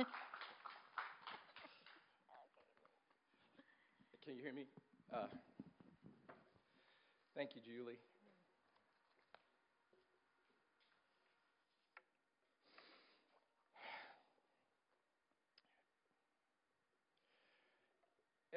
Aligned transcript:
Can 4.24 4.36
you 4.36 4.42
hear 4.42 4.52
me? 4.52 4.64
Uh, 5.12 5.26
thank 7.36 7.50
you, 7.54 7.60
Julie. 7.60 7.98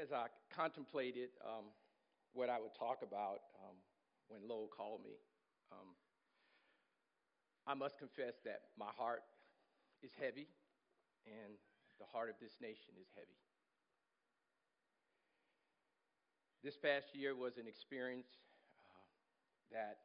As 0.02 0.12
I 0.12 0.26
contemplated 0.56 1.30
um, 1.46 1.66
what 2.34 2.50
I 2.50 2.60
would 2.60 2.74
talk 2.78 3.00
about 3.04 3.40
um, 3.60 3.76
when 4.28 4.42
Lowell 4.48 4.70
called 4.76 5.02
me, 5.04 5.12
um, 5.72 5.88
I 7.68 7.74
must 7.74 7.98
confess 7.98 8.34
that 8.46 8.62
my 8.78 8.90
heart 8.98 9.24
is 10.02 10.12
heavy 10.20 10.48
and 11.26 11.56
the 12.00 12.08
heart 12.10 12.30
of 12.30 12.38
this 12.42 12.58
nation 12.60 12.96
is 13.00 13.08
heavy. 13.16 13.40
This 16.64 16.80
past 16.80 17.12
year 17.12 17.36
was 17.36 17.60
an 17.60 17.68
experience 17.68 18.32
uh, 18.80 19.76
that 19.76 20.00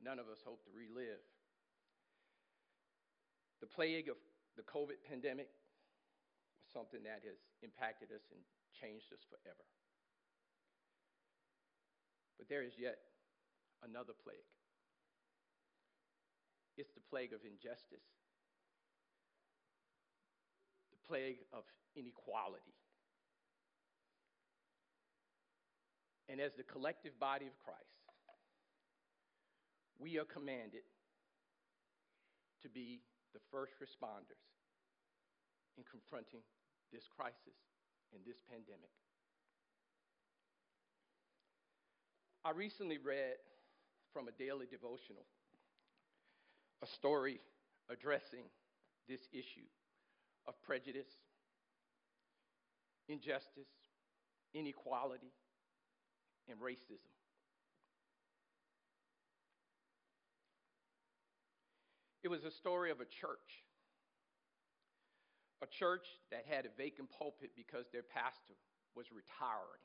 none 0.00 0.16
of 0.16 0.32
us 0.32 0.40
hope 0.40 0.64
to 0.64 0.72
relive. 0.72 1.20
The 3.60 3.68
plague 3.68 4.08
of 4.08 4.16
the 4.56 4.64
COVID 4.64 5.04
pandemic 5.04 5.52
was 6.64 6.70
something 6.72 7.04
that 7.04 7.20
has 7.28 7.36
impacted 7.60 8.08
us 8.08 8.24
and 8.32 8.40
changed 8.72 9.12
us 9.12 9.20
forever. 9.28 9.64
But 12.40 12.48
there 12.48 12.62
is 12.62 12.78
yet 12.78 13.04
another 13.82 14.14
plague. 14.14 14.48
It's 16.78 16.94
the 16.94 17.04
plague 17.10 17.34
of 17.34 17.42
injustice, 17.42 18.06
plague 21.08 21.38
of 21.52 21.64
inequality. 21.96 22.76
And 26.28 26.40
as 26.40 26.52
the 26.54 26.62
collective 26.62 27.18
body 27.18 27.46
of 27.46 27.58
Christ, 27.64 27.88
we 29.98 30.18
are 30.18 30.24
commanded 30.24 30.84
to 32.62 32.68
be 32.68 33.00
the 33.32 33.40
first 33.50 33.72
responders 33.80 34.44
in 35.78 35.84
confronting 35.90 36.40
this 36.92 37.08
crisis 37.08 37.56
and 38.12 38.20
this 38.26 38.36
pandemic. 38.48 38.92
I 42.44 42.50
recently 42.52 42.98
read 42.98 43.36
from 44.12 44.28
a 44.28 44.32
daily 44.32 44.66
devotional 44.70 45.24
a 46.82 46.86
story 46.86 47.40
addressing 47.90 48.44
this 49.08 49.20
issue 49.32 49.66
of 50.48 50.60
prejudice, 50.62 51.20
injustice, 53.08 53.68
inequality, 54.54 55.30
and 56.48 56.58
racism. 56.58 57.12
It 62.24 62.28
was 62.28 62.44
a 62.44 62.50
story 62.50 62.90
of 62.90 63.00
a 63.00 63.04
church, 63.04 63.62
a 65.62 65.66
church 65.66 66.06
that 66.30 66.44
had 66.48 66.64
a 66.64 66.70
vacant 66.76 67.10
pulpit 67.16 67.50
because 67.54 67.84
their 67.92 68.02
pastor 68.02 68.56
was 68.96 69.06
retiring. 69.12 69.84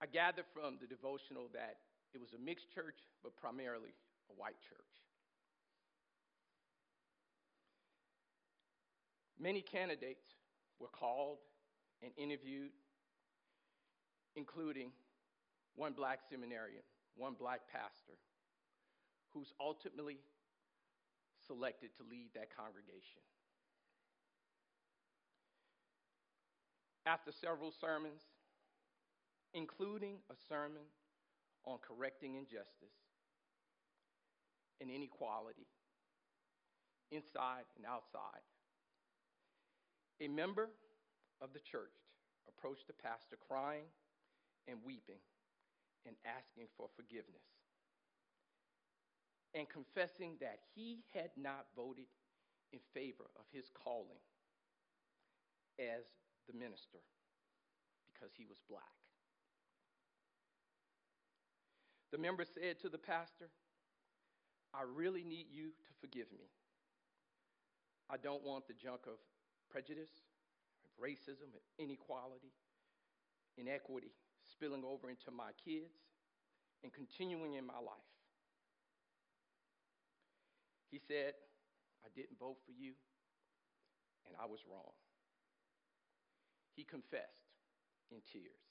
I 0.00 0.06
gathered 0.06 0.46
from 0.52 0.78
the 0.80 0.86
devotional 0.86 1.48
that 1.52 1.76
it 2.12 2.20
was 2.20 2.32
a 2.34 2.38
mixed 2.38 2.72
church, 2.74 2.98
but 3.22 3.36
primarily 3.36 3.94
a 4.30 4.34
white 4.34 4.60
church. 4.60 4.93
Many 9.38 9.62
candidates 9.62 10.24
were 10.78 10.88
called 10.88 11.38
and 12.02 12.12
interviewed 12.16 12.70
including 14.36 14.90
one 15.76 15.92
black 15.92 16.20
seminarian, 16.30 16.82
one 17.16 17.34
black 17.38 17.60
pastor, 17.70 18.18
who's 19.32 19.52
ultimately 19.60 20.18
selected 21.46 21.90
to 21.96 22.02
lead 22.08 22.30
that 22.34 22.54
congregation. 22.54 23.22
After 27.06 27.32
several 27.32 27.72
sermons, 27.80 28.22
including 29.52 30.16
a 30.30 30.34
sermon 30.48 30.82
on 31.66 31.78
correcting 31.78 32.34
injustice 32.34 32.96
and 34.80 34.90
inequality 34.90 35.66
inside 37.10 37.64
and 37.76 37.84
outside, 37.86 38.42
a 40.20 40.28
member 40.28 40.70
of 41.40 41.52
the 41.52 41.60
church 41.60 41.94
approached 42.48 42.86
the 42.86 42.92
pastor 42.92 43.36
crying 43.48 43.86
and 44.68 44.78
weeping 44.84 45.20
and 46.06 46.16
asking 46.24 46.66
for 46.76 46.88
forgiveness 46.96 47.44
and 49.54 49.68
confessing 49.68 50.36
that 50.40 50.58
he 50.74 51.04
had 51.14 51.30
not 51.36 51.66
voted 51.76 52.06
in 52.72 52.80
favor 52.92 53.30
of 53.38 53.44
his 53.52 53.70
calling 53.72 54.22
as 55.78 56.04
the 56.50 56.58
minister 56.58 56.98
because 58.12 58.32
he 58.36 58.44
was 58.46 58.58
black. 58.68 58.82
The 62.10 62.18
member 62.18 62.44
said 62.44 62.80
to 62.80 62.88
the 62.88 62.98
pastor, 62.98 63.48
I 64.74 64.82
really 64.82 65.24
need 65.24 65.46
you 65.50 65.70
to 65.70 65.90
forgive 66.00 66.30
me. 66.32 66.50
I 68.10 68.16
don't 68.16 68.44
want 68.44 68.66
the 68.66 68.74
junk 68.74 69.00
of 69.06 69.18
prejudice, 69.74 70.22
racism, 71.02 71.50
inequality, 71.80 72.54
inequity 73.58 74.14
spilling 74.46 74.84
over 74.86 75.10
into 75.10 75.34
my 75.34 75.50
kids 75.64 75.98
and 76.84 76.92
continuing 76.92 77.54
in 77.54 77.66
my 77.66 77.82
life. 77.82 78.14
He 80.92 81.00
said, 81.02 81.34
I 82.06 82.08
didn't 82.14 82.38
vote 82.38 82.58
for 82.64 82.70
you, 82.70 82.92
and 84.28 84.36
I 84.40 84.46
was 84.46 84.60
wrong. 84.70 84.94
He 86.76 86.84
confessed 86.84 87.50
in 88.12 88.18
tears. 88.30 88.62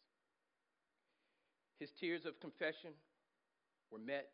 His 1.79 1.91
tears 1.91 2.25
of 2.25 2.39
confession 2.39 2.91
were 3.91 3.99
met 3.99 4.29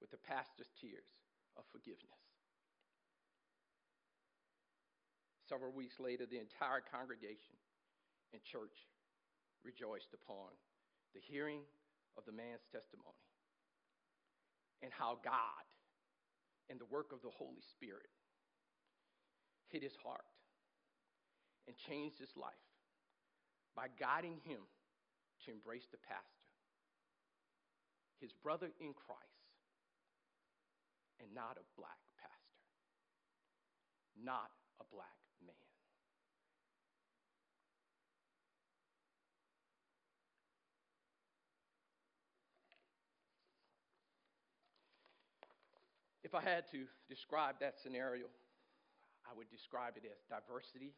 with 0.00 0.12
the 0.12 0.18
pastor's 0.18 0.70
tears 0.80 1.10
of 1.56 1.64
forgiveness. 1.72 2.25
Several 5.48 5.70
weeks 5.72 6.00
later, 6.00 6.26
the 6.26 6.42
entire 6.42 6.82
congregation 6.82 7.54
and 8.32 8.42
church 8.42 8.74
rejoiced 9.62 10.10
upon 10.12 10.50
the 11.14 11.20
hearing 11.22 11.62
of 12.18 12.26
the 12.26 12.32
man's 12.32 12.66
testimony 12.72 13.22
and 14.82 14.90
how 14.92 15.18
God 15.22 15.64
and 16.68 16.80
the 16.80 16.90
work 16.90 17.12
of 17.12 17.22
the 17.22 17.30
Holy 17.30 17.62
Spirit 17.62 18.10
hit 19.68 19.82
his 19.82 19.94
heart 20.02 20.26
and 21.66 21.76
changed 21.76 22.18
his 22.18 22.34
life 22.36 22.66
by 23.74 23.86
guiding 24.00 24.38
him 24.44 24.66
to 25.44 25.52
embrace 25.52 25.86
the 25.90 25.98
pastor, 25.98 26.50
his 28.20 28.32
brother 28.32 28.70
in 28.80 28.94
Christ, 28.94 29.22
and 31.20 31.28
not 31.34 31.58
a 31.58 31.66
black 31.78 32.02
pastor, 32.18 32.58
not 34.18 34.50
a 34.80 34.84
black 34.92 35.06
man. 35.44 35.54
If 46.22 46.25
I 46.36 46.42
had 46.42 46.70
to 46.72 46.84
describe 47.08 47.56
that 47.60 47.74
scenario, 47.82 48.26
I 49.24 49.36
would 49.36 49.50
describe 49.50 49.94
it 49.96 50.04
as 50.04 50.18
diversity 50.28 50.92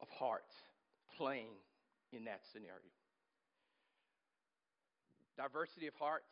of 0.00 0.08
hearts 0.10 0.54
playing 1.16 1.56
in 2.12 2.24
that 2.24 2.40
scenario. 2.52 2.92
Diversity 5.36 5.86
of 5.86 5.94
hearts, 5.94 6.28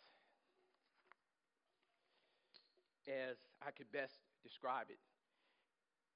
as 3.08 3.36
I 3.66 3.70
could 3.70 3.90
best 3.92 4.14
describe 4.42 4.86
it, 4.90 4.98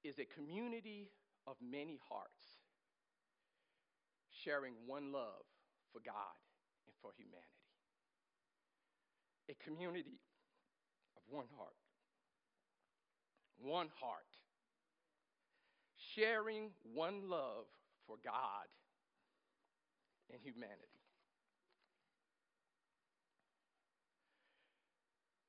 is 0.07 0.19
a 0.19 0.25
community 0.25 1.09
of 1.47 1.55
many 1.61 1.99
hearts 2.09 2.43
sharing 4.43 4.73
one 4.85 5.11
love 5.11 5.45
for 5.91 5.99
God 6.05 6.37
and 6.85 6.93
for 7.01 7.11
humanity. 7.17 7.47
A 9.49 9.55
community 9.63 10.19
one 11.31 11.47
heart. 11.57 11.79
One 13.57 13.87
heart. 13.99 14.27
Sharing 16.15 16.75
one 16.93 17.29
love 17.29 17.65
for 18.05 18.17
God 18.23 18.67
and 20.29 20.39
humanity. 20.43 20.99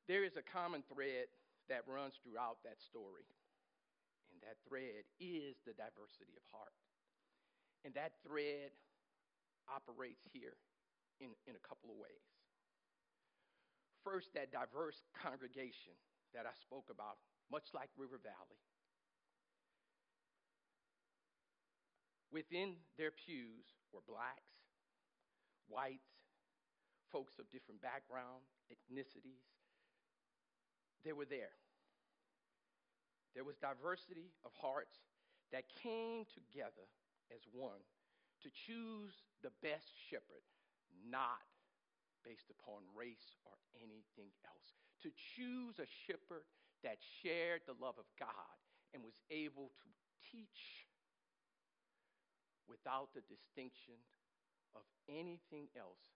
There 0.09 0.25
is 0.25 0.37
a 0.37 0.43
common 0.43 0.83
thread 0.93 1.31
that 1.71 1.87
runs 1.87 2.19
throughout 2.23 2.59
that 2.67 2.83
story, 2.83 3.27
and 4.31 4.39
that 4.43 4.59
thread 4.67 5.07
is 5.19 5.57
the 5.63 5.73
diversity 5.73 6.35
of 6.37 6.45
heart. 6.51 6.75
And 7.87 7.95
that 7.95 8.19
thread 8.27 8.75
operates 9.71 10.23
here 10.31 10.59
in, 11.23 11.31
in 11.47 11.55
a 11.55 11.63
couple 11.63 11.91
of 11.91 11.99
ways. 11.99 12.32
First, 14.13 14.37
that 14.37 14.53
diverse 14.53 15.01
congregation 15.25 15.97
that 16.37 16.45
I 16.45 16.53
spoke 16.61 16.93
about, 16.93 17.17
much 17.49 17.73
like 17.73 17.89
River 17.97 18.21
Valley. 18.21 18.61
Within 22.29 22.77
their 23.01 23.09
pews 23.09 23.65
were 23.89 24.05
blacks, 24.05 24.53
whites, 25.65 26.13
folks 27.09 27.41
of 27.41 27.49
different 27.49 27.81
backgrounds, 27.81 28.53
ethnicities. 28.69 29.49
They 31.09 31.17
were 31.17 31.25
there. 31.25 31.57
There 33.33 33.49
was 33.49 33.57
diversity 33.57 34.37
of 34.45 34.53
hearts 34.61 35.01
that 35.57 35.65
came 35.81 36.29
together 36.29 36.85
as 37.33 37.41
one 37.49 37.81
to 38.45 38.53
choose 38.53 39.25
the 39.41 39.57
best 39.65 39.89
shepherd, 40.13 40.45
not 41.01 41.41
based 42.25 42.51
upon 42.51 42.87
race 42.95 43.39
or 43.45 43.55
anything 43.79 44.31
else. 44.47 44.75
To 45.03 45.11
choose 45.11 45.79
a 45.83 45.89
shepherd 46.07 46.47
that 46.83 46.99
shared 47.23 47.63
the 47.67 47.79
love 47.79 47.99
of 47.99 48.07
God 48.19 48.57
and 48.95 49.03
was 49.03 49.19
able 49.31 49.71
to 49.83 49.89
teach 50.31 50.87
without 52.71 53.11
the 53.15 53.25
distinction 53.27 53.99
of 54.75 54.87
anything 55.11 55.69
else 55.75 56.15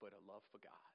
but 0.00 0.16
a 0.16 0.22
love 0.24 0.44
for 0.48 0.60
God. 0.60 0.92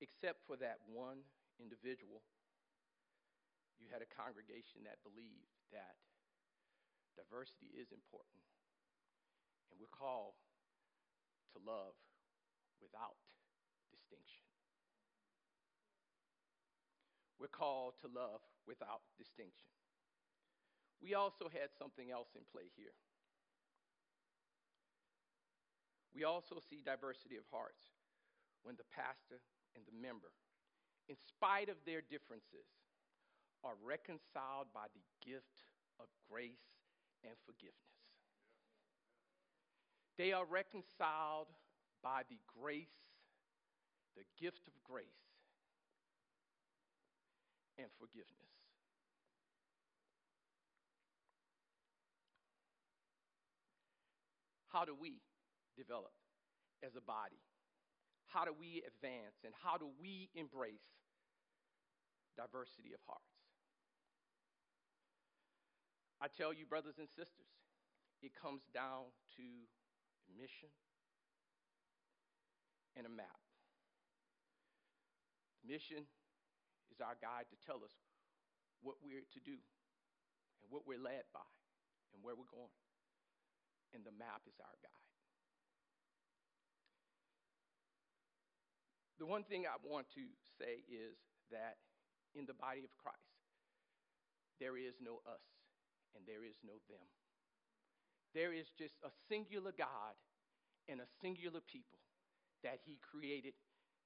Except 0.00 0.44
for 0.44 0.56
that 0.60 0.80
one 0.88 1.24
individual, 1.60 2.20
you 3.80 3.88
had 3.88 4.04
a 4.04 4.10
congregation 4.10 4.84
that 4.84 5.00
believed 5.04 5.52
that 5.72 5.96
diversity 7.16 7.72
is 7.72 7.92
important. 7.94 8.42
And 9.70 9.78
we're 9.80 9.92
called 9.92 10.38
to 11.54 11.58
love 11.62 11.94
without 12.82 13.16
distinction. 13.94 14.42
We're 17.38 17.52
called 17.52 17.94
to 18.02 18.08
love 18.10 18.42
without 18.66 19.06
distinction 19.16 19.74
we 21.04 21.12
also 21.12 21.52
had 21.52 21.68
something 21.76 22.08
else 22.08 22.32
in 22.32 22.48
play 22.48 22.72
here. 22.72 22.96
We 26.16 26.24
also 26.24 26.56
see 26.64 26.80
diversity 26.80 27.36
of 27.36 27.44
hearts 27.52 27.84
when 28.64 28.80
the 28.80 28.88
pastor 28.88 29.44
and 29.76 29.84
the 29.84 29.92
member, 29.92 30.32
in 31.12 31.20
spite 31.20 31.68
of 31.68 31.76
their 31.84 32.00
differences, 32.00 32.64
are 33.60 33.76
reconciled 33.84 34.72
by 34.72 34.88
the 34.96 35.04
gift 35.20 35.68
of 36.00 36.08
grace 36.30 36.72
and 37.20 37.36
forgiveness. 37.44 37.93
They 40.16 40.32
are 40.32 40.44
reconciled 40.44 41.48
by 42.02 42.22
the 42.28 42.38
grace, 42.60 42.86
the 44.16 44.22
gift 44.40 44.68
of 44.68 44.74
grace 44.84 45.06
and 47.78 47.88
forgiveness. 47.98 48.30
How 54.68 54.84
do 54.84 54.94
we 54.94 55.22
develop 55.76 56.12
as 56.84 56.96
a 56.96 57.00
body? 57.00 57.38
How 58.26 58.44
do 58.44 58.52
we 58.52 58.82
advance? 58.86 59.42
And 59.44 59.54
how 59.62 59.78
do 59.78 59.86
we 60.00 60.30
embrace 60.34 60.82
diversity 62.36 62.90
of 62.92 63.00
hearts? 63.06 63.22
I 66.20 66.26
tell 66.26 66.52
you, 66.52 66.66
brothers 66.66 66.98
and 66.98 67.08
sisters, 67.08 67.50
it 68.22 68.32
comes 68.34 68.62
down 68.74 69.14
to 69.36 69.46
mission 70.32 70.72
and 72.96 73.06
a 73.06 73.12
map. 73.12 73.44
The 75.60 75.72
Mission 75.72 76.06
is 76.92 77.00
our 77.00 77.16
guide 77.20 77.50
to 77.50 77.58
tell 77.60 77.82
us 77.84 77.92
what 78.80 78.96
we're 79.02 79.24
to 79.24 79.40
do 79.40 79.56
and 80.62 80.68
what 80.68 80.86
we're 80.86 81.00
led 81.00 81.24
by 81.32 81.48
and 82.12 82.22
where 82.22 82.36
we're 82.36 82.48
going 82.48 82.72
and 83.94 84.02
the 84.02 84.14
map 84.14 84.42
is 84.46 84.58
our 84.58 84.78
guide. 84.82 85.10
The 89.22 89.26
one 89.26 89.46
thing 89.46 89.64
I 89.64 89.78
want 89.78 90.10
to 90.18 90.26
say 90.58 90.82
is 90.90 91.16
that 91.54 91.78
in 92.34 92.44
the 92.50 92.58
body 92.58 92.82
of 92.82 92.90
Christ, 92.98 93.38
there 94.58 94.76
is 94.76 94.98
no 94.98 95.22
us 95.22 95.46
and 96.18 96.26
there 96.26 96.42
is 96.42 96.58
no 96.66 96.82
them. 96.90 97.06
There 98.34 98.52
is 98.52 98.66
just 98.76 98.94
a 99.04 99.10
singular 99.28 99.72
God 99.76 100.14
and 100.88 101.00
a 101.00 101.06
singular 101.22 101.60
people 101.60 101.98
that 102.62 102.80
He 102.84 102.98
created, 103.00 103.54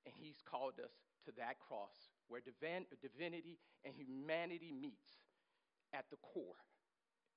and 0.05 0.15
He's 0.17 0.43
called 0.45 0.75
us 0.83 0.93
to 1.25 1.33
that 1.39 1.59
cross 1.59 2.09
where 2.29 2.41
divinity 2.41 3.59
and 3.85 3.95
humanity 3.95 4.73
meets 4.73 5.17
at 5.95 6.05
the 6.11 6.17
core 6.17 6.61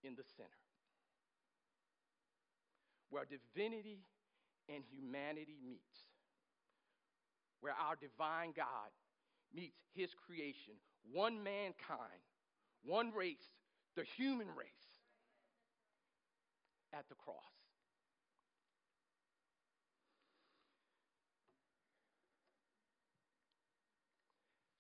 in 0.04 0.16
the 0.16 0.24
center. 0.36 0.50
Where 3.10 3.26
divinity 3.26 4.04
and 4.70 4.84
humanity 4.90 5.58
meets, 5.66 6.08
where 7.60 7.74
our 7.74 7.96
divine 7.96 8.54
God 8.56 8.92
meets 9.54 9.78
his 9.94 10.12
creation, 10.14 10.76
one 11.12 11.44
mankind, 11.44 12.24
one 12.84 13.12
race, 13.14 13.52
the 13.96 14.04
human 14.04 14.48
race, 14.48 14.81
at 16.94 17.08
the 17.10 17.16
cross. 17.16 17.56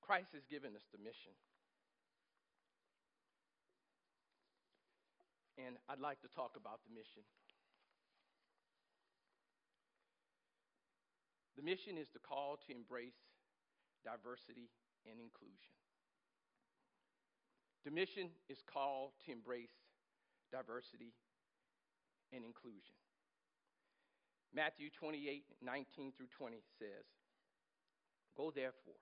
Christ 0.01 0.35
has 0.35 0.43
given 0.51 0.75
us 0.75 0.83
the 0.91 0.99
mission. 0.99 1.31
And 5.55 5.79
I'd 5.87 6.03
like 6.03 6.19
to 6.21 6.27
talk 6.27 6.59
about 6.59 6.83
the 6.83 6.91
mission. 6.91 7.23
The 11.55 11.63
mission 11.63 11.95
is 11.95 12.09
the 12.11 12.19
call 12.19 12.59
to 12.67 12.75
embrace 12.75 13.15
diversity 14.03 14.67
and 15.07 15.15
inclusion. 15.21 15.77
The 17.85 17.91
mission 17.91 18.35
is 18.49 18.59
called 18.67 19.15
to 19.25 19.31
embrace 19.31 19.71
diversity 20.51 21.13
and 22.33 22.43
inclusion. 22.43 22.95
Matthew 24.51 24.89
28 24.91 25.43
19 25.63 26.11
through 26.15 26.31
20 26.35 26.59
says, 26.79 27.07
Go 28.35 28.51
therefore 28.51 28.99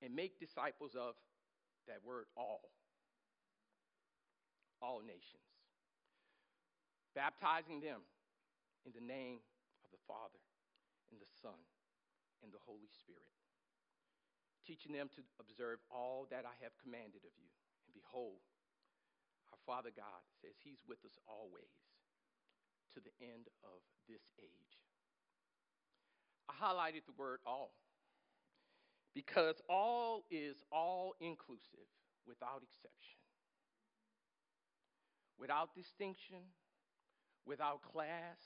and 0.00 0.16
make 0.16 0.40
disciples 0.40 0.96
of 0.96 1.16
that 1.88 2.00
word 2.04 2.24
all, 2.36 2.72
all 4.80 5.00
nations, 5.04 5.44
baptizing 7.12 7.80
them 7.80 8.00
in 8.88 8.92
the 8.96 9.04
name 9.04 9.44
of 9.84 9.92
the 9.92 10.00
Father 10.08 10.40
and 11.12 11.20
the 11.20 11.28
Son, 11.44 11.56
and 12.40 12.48
the 12.48 12.62
Holy 12.64 12.88
Spirit, 12.88 13.28
teaching 14.64 14.96
them 14.96 15.12
to 15.12 15.20
observe 15.36 15.84
all 15.92 16.24
that 16.32 16.48
I 16.48 16.56
have 16.64 16.72
commanded 16.80 17.20
of 17.28 17.34
you. 17.36 17.52
And 17.84 17.92
behold, 17.92 18.40
our 19.52 19.60
Father 19.68 19.92
God 19.92 20.24
says 20.40 20.56
He's 20.64 20.80
with 20.88 21.04
us 21.04 21.20
always 21.28 21.68
to 22.94 23.00
the 23.00 23.12
end 23.20 23.46
of 23.64 23.80
this 24.08 24.22
age. 24.40 24.74
I 26.48 26.52
highlighted 26.52 27.06
the 27.06 27.14
word 27.16 27.38
all 27.46 27.72
because 29.14 29.56
all 29.68 30.24
is 30.30 30.56
all 30.72 31.14
inclusive 31.20 31.88
without 32.26 32.62
exception, 32.62 33.18
without 35.38 35.74
distinction, 35.74 36.42
without 37.46 37.82
class, 37.82 38.38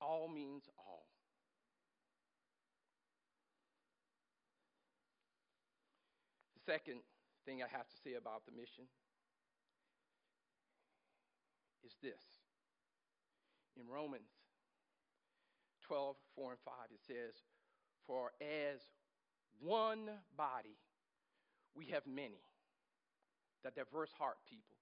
all 0.00 0.28
means 0.28 0.64
all. 0.78 1.06
The 6.54 6.72
second 6.72 7.00
thing 7.44 7.62
I 7.62 7.66
have 7.76 7.88
to 7.88 7.96
say 8.04 8.14
about 8.14 8.42
the 8.46 8.52
mission 8.52 8.84
is 11.88 11.96
this. 12.02 12.22
In 13.80 13.88
Romans 13.88 14.28
12, 15.86 16.16
4 16.36 16.50
and 16.50 16.60
5, 16.64 16.74
it 16.92 17.00
says, 17.06 17.34
For 18.06 18.32
as 18.42 18.80
one 19.60 20.10
body, 20.36 20.76
we 21.74 21.86
have 21.86 22.02
many, 22.06 22.42
the 23.64 23.70
diverse 23.70 24.10
heart 24.18 24.36
people, 24.48 24.76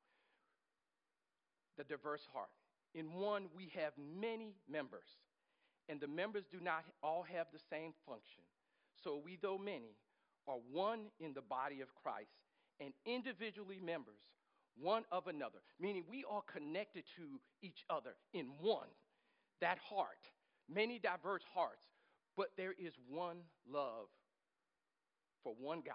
the 1.79 1.85
diverse 1.85 2.27
heart. 2.33 2.51
In 2.95 3.13
one, 3.13 3.45
we 3.55 3.71
have 3.77 3.93
many 4.21 4.57
members, 4.69 5.07
and 5.89 6.01
the 6.01 6.09
members 6.09 6.45
do 6.51 6.59
not 6.61 6.85
all 7.03 7.25
have 7.35 7.47
the 7.53 7.61
same 7.71 7.93
function. 8.07 8.43
So 9.05 9.21
we, 9.23 9.39
though 9.41 9.59
many, 9.59 9.95
are 10.49 10.59
one 10.73 11.01
in 11.21 11.35
the 11.35 11.43
body 11.43 11.83
of 11.83 11.89
Christ 12.03 12.33
and 12.81 12.93
individually 13.05 13.81
members 13.85 14.23
one 14.81 15.05
of 15.11 15.27
another, 15.27 15.59
meaning 15.81 16.05
we 16.09 16.25
are 16.31 16.43
connected 16.43 17.05
to 17.17 17.41
each 17.63 17.85
other 17.89 18.15
in 18.33 18.47
one. 18.61 18.89
That 19.61 19.79
heart, 19.79 20.19
many 20.69 20.99
diverse 20.99 21.43
hearts, 21.55 21.85
but 22.37 22.49
there 22.57 22.75
is 22.79 22.93
one 23.09 23.39
love 23.71 24.09
for 25.43 25.55
one 25.59 25.81
God 25.85 25.95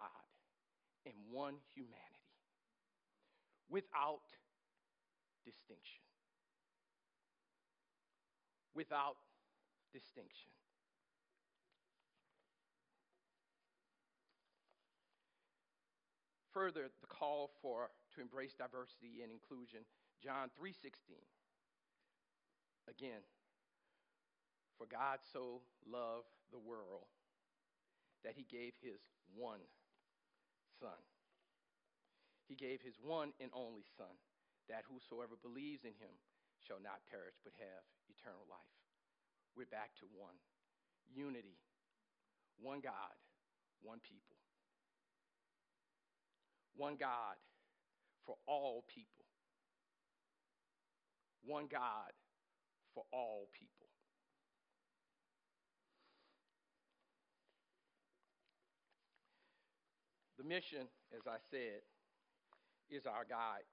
and 1.06 1.14
one 1.30 1.56
humanity 1.76 1.98
without 3.70 4.22
distinction. 5.46 6.02
Without 8.76 9.18
distinction. 9.94 10.52
Further, 16.54 16.90
the 17.02 17.08
call 17.08 17.52
for 17.62 17.90
to 18.16 18.22
embrace 18.22 18.54
diversity 18.54 19.22
and 19.24 19.32
inclusion, 19.32 19.86
John 20.22 20.50
3:16. 20.58 21.26
Again, 22.88 23.22
for 24.78 24.86
God 24.86 25.20
so 25.22 25.62
loved 25.86 26.34
the 26.52 26.60
world 26.60 27.08
that 28.24 28.36
he 28.36 28.44
gave 28.44 28.74
his 28.82 29.02
one 29.36 29.62
son. 30.80 30.98
He 32.48 32.56
gave 32.56 32.82
his 32.82 33.00
one 33.00 33.34
and 33.40 33.52
only 33.54 33.86
son 33.98 34.18
that 34.68 34.84
whosoever 34.90 35.36
believes 35.38 35.86
in 35.86 35.94
him 35.96 36.16
shall 36.60 36.80
not 36.82 37.06
perish 37.10 37.36
but 37.44 37.54
have 37.58 37.84
eternal 38.10 38.46
life. 38.50 38.76
We're 39.56 39.72
back 39.72 39.96
to 40.00 40.06
one. 40.12 40.36
Unity. 41.14 41.58
One 42.60 42.80
God, 42.80 43.16
one 43.82 44.00
people. 44.00 44.38
One 46.76 46.96
God 46.96 47.36
for 48.26 48.36
all 48.48 48.84
people. 48.88 49.26
One 51.46 51.68
God 51.70 52.12
for 52.94 53.04
all 53.12 53.50
people. 53.58 53.88
The 60.38 60.48
mission, 60.48 60.90
as 61.14 61.28
I 61.28 61.38
said, 61.52 61.86
is 62.90 63.06
our 63.06 63.26
guide. 63.30 63.68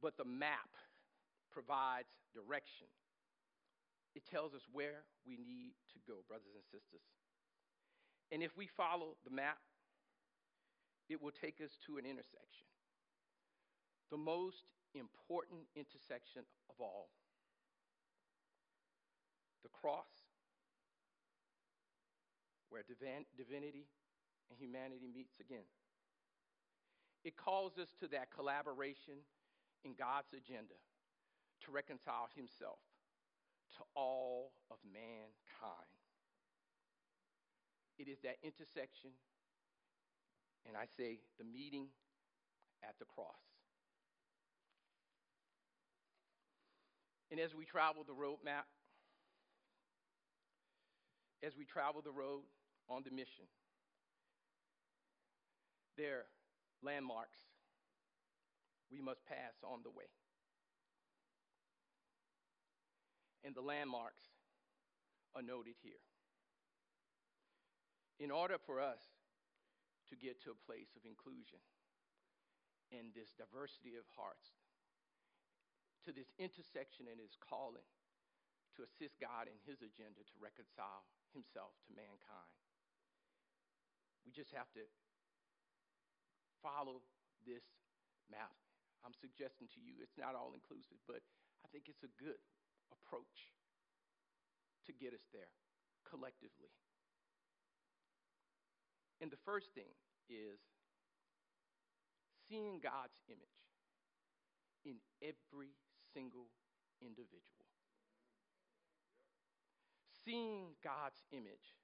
But 0.00 0.16
the 0.16 0.24
map 0.24 0.70
provides 1.50 2.08
direction. 2.32 2.86
It 4.14 4.22
tells 4.30 4.54
us 4.54 4.62
where 4.72 5.02
we 5.26 5.34
need 5.34 5.74
to 5.94 5.98
go, 6.06 6.22
brothers 6.28 6.54
and 6.54 6.62
sisters. 6.70 7.02
And 8.30 8.42
if 8.42 8.56
we 8.56 8.68
follow 8.76 9.16
the 9.24 9.34
map, 9.34 9.58
it 11.08 11.20
will 11.20 11.34
take 11.34 11.60
us 11.60 11.70
to 11.86 11.98
an 11.98 12.06
intersection. 12.06 12.63
The 14.14 14.22
most 14.22 14.70
important 14.94 15.66
intersection 15.74 16.46
of 16.70 16.76
all 16.78 17.10
the 19.64 19.68
cross, 19.70 20.06
where 22.70 22.84
divinity 22.86 23.90
and 24.50 24.56
humanity 24.56 25.10
meets 25.12 25.40
again. 25.40 25.66
It 27.24 27.34
calls 27.36 27.76
us 27.76 27.88
to 27.98 28.06
that 28.14 28.30
collaboration 28.30 29.18
in 29.82 29.94
God's 29.98 30.30
agenda 30.30 30.78
to 31.66 31.72
reconcile 31.72 32.28
Himself 32.36 32.78
to 33.78 33.82
all 33.96 34.52
of 34.70 34.76
mankind. 34.86 35.98
It 37.98 38.06
is 38.06 38.20
that 38.22 38.36
intersection, 38.44 39.10
and 40.68 40.76
I 40.76 40.86
say 40.96 41.18
the 41.36 41.44
meeting 41.44 41.88
at 42.84 42.94
the 43.00 43.06
cross. 43.06 43.53
And 47.34 47.42
as 47.42 47.52
we 47.52 47.64
travel 47.64 48.04
the 48.06 48.14
roadmap, 48.14 48.70
as 51.42 51.56
we 51.58 51.64
travel 51.64 52.00
the 52.00 52.12
road 52.12 52.46
on 52.88 53.02
the 53.02 53.10
mission, 53.10 53.50
there 55.98 56.18
are 56.18 56.30
landmarks 56.80 57.38
we 58.88 59.00
must 59.00 59.26
pass 59.26 59.58
on 59.64 59.80
the 59.82 59.90
way. 59.90 60.06
And 63.42 63.52
the 63.52 63.66
landmarks 63.66 64.22
are 65.34 65.42
noted 65.42 65.74
here. 65.82 66.06
In 68.20 68.30
order 68.30 68.58
for 68.64 68.78
us 68.78 69.02
to 70.08 70.14
get 70.14 70.40
to 70.44 70.52
a 70.52 70.66
place 70.70 70.94
of 70.94 71.02
inclusion 71.04 71.58
and 72.92 73.08
this 73.12 73.34
diversity 73.36 73.98
of 73.98 74.06
hearts, 74.14 74.54
to 76.04 76.12
this 76.12 76.28
intersection 76.36 77.08
in 77.08 77.18
his 77.18 77.36
calling 77.40 77.84
to 78.76 78.84
assist 78.84 79.16
God 79.22 79.46
in 79.46 79.58
his 79.64 79.80
agenda 79.80 80.20
to 80.20 80.36
reconcile 80.42 81.06
himself 81.32 81.74
to 81.86 81.90
mankind. 81.94 82.54
We 84.26 84.32
just 84.32 84.50
have 84.56 84.68
to 84.74 84.84
follow 86.64 87.04
this 87.44 87.64
map. 88.32 88.56
I'm 89.04 89.14
suggesting 89.20 89.68
to 89.76 89.80
you 89.84 90.00
it's 90.00 90.16
not 90.16 90.32
all 90.32 90.56
inclusive, 90.56 90.96
but 91.04 91.20
I 91.60 91.68
think 91.68 91.92
it's 91.92 92.04
a 92.04 92.12
good 92.16 92.40
approach 92.88 93.52
to 94.88 94.92
get 94.96 95.12
us 95.12 95.24
there 95.32 95.52
collectively. 96.08 96.72
And 99.20 99.28
the 99.28 99.40
first 99.44 99.72
thing 99.76 99.92
is 100.28 100.60
seeing 102.48 102.80
God's 102.80 103.16
image 103.28 103.60
in 104.84 105.00
every 105.24 105.76
single 106.14 106.46
individual. 107.02 107.66
Seeing 110.24 110.78
God's 110.82 111.20
image 111.32 111.76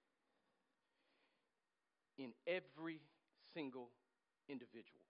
in 2.17 2.33
every 2.47 3.01
single 3.53 3.91
individual. 4.49 5.05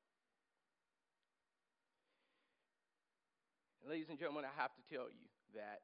And 3.82 3.90
ladies 3.90 4.08
and 4.08 4.18
gentlemen, 4.18 4.44
I 4.44 4.60
have 4.60 4.74
to 4.74 4.82
tell 4.92 5.06
you 5.06 5.28
that 5.54 5.80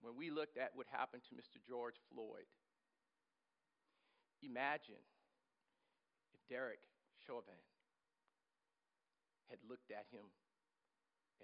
when 0.00 0.16
we 0.16 0.30
looked 0.30 0.56
at 0.56 0.70
what 0.74 0.86
happened 0.90 1.22
to 1.28 1.34
Mr. 1.34 1.60
George 1.66 1.96
Floyd, 2.12 2.48
imagine 4.42 5.02
if 6.34 6.40
Derek 6.48 6.80
Chauvin 7.26 7.54
had 9.52 9.60
looked 9.68 9.92
at 9.92 10.08
him 10.08 10.24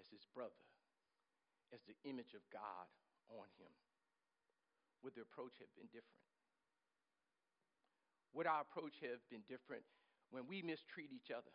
as 0.01 0.09
his 0.09 0.25
brother, 0.33 0.65
as 1.69 1.85
the 1.85 1.93
image 2.09 2.33
of 2.33 2.41
God 2.49 2.89
on 3.29 3.45
him. 3.61 3.69
Would 5.05 5.13
the 5.13 5.21
approach 5.21 5.61
have 5.61 5.69
been 5.77 5.93
different? 5.93 6.25
Would 8.33 8.49
our 8.49 8.65
approach 8.65 8.97
have 9.05 9.21
been 9.29 9.45
different 9.45 9.85
when 10.33 10.49
we 10.49 10.65
mistreat 10.65 11.13
each 11.13 11.29
other 11.29 11.53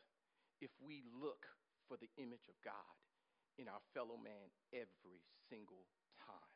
if 0.62 0.70
we 0.78 1.02
look 1.10 1.42
for 1.90 1.98
the 1.98 2.08
image 2.22 2.46
of 2.46 2.54
God 2.62 2.94
in 3.58 3.66
our 3.66 3.82
fellow 3.90 4.14
man 4.14 4.46
every 4.70 5.26
single 5.50 5.90
time? 6.22 6.54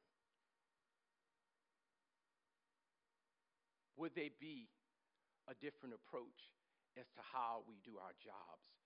Would 3.98 4.14
they 4.14 4.30
be 4.38 4.70
a 5.50 5.58
different 5.58 5.98
approach 5.98 6.54
as 6.94 7.10
to 7.18 7.22
how 7.34 7.66
we 7.66 7.82
do 7.82 7.98
our 7.98 8.14
jobs 8.22 8.77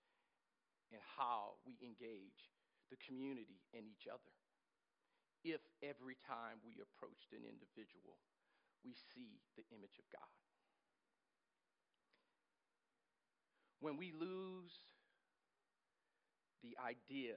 and 0.93 1.01
how 1.17 1.57
we 1.65 1.73
engage 1.81 2.53
the 2.93 3.01
community 3.01 3.65
and 3.73 3.89
each 3.89 4.05
other? 4.05 4.33
If 5.41 5.59
every 5.81 6.15
time 6.23 6.61
we 6.63 6.79
approached 6.79 7.33
an 7.33 7.43
individual, 7.43 8.21
we 8.85 8.95
see 8.95 9.41
the 9.57 9.65
image 9.73 9.99
of 9.99 10.07
God. 10.13 10.31
when 13.83 13.99
we 13.99 14.15
lose 14.15 14.71
the 16.63 16.71
idea 16.79 17.35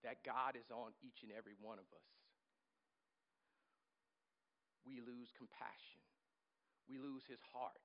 that 0.00 0.24
God 0.24 0.56
is 0.56 0.72
on 0.72 0.96
each 1.04 1.20
and 1.20 1.28
every 1.28 1.52
one 1.60 1.76
of 1.76 1.84
us, 1.92 2.08
we 4.88 5.04
lose 5.04 5.28
compassion. 5.36 6.00
We 6.88 6.96
lose 6.96 7.28
his 7.28 7.38
heart. 7.52 7.84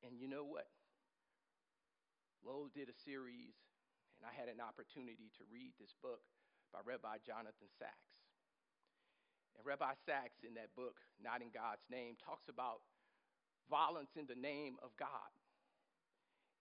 And 0.00 0.16
you 0.16 0.26
know 0.26 0.42
what? 0.42 0.66
Lowell 2.44 2.68
did 2.76 2.92
a 2.92 2.96
series, 3.08 3.56
and 4.20 4.28
I 4.28 4.32
had 4.36 4.52
an 4.52 4.60
opportunity 4.60 5.32
to 5.40 5.48
read 5.48 5.72
this 5.80 5.96
book 6.04 6.20
by 6.72 6.84
Rabbi 6.84 7.24
Jonathan 7.24 7.72
Sacks. 7.80 8.12
And 9.56 9.64
Rabbi 9.64 9.96
Sacks, 10.04 10.44
in 10.44 10.54
that 10.60 10.76
book, 10.76 11.00
Not 11.16 11.40
in 11.40 11.48
God's 11.48 11.84
Name, 11.88 12.20
talks 12.20 12.52
about 12.52 12.84
violence 13.70 14.12
in 14.16 14.28
the 14.28 14.36
name 14.36 14.76
of 14.84 14.92
God. 15.00 15.32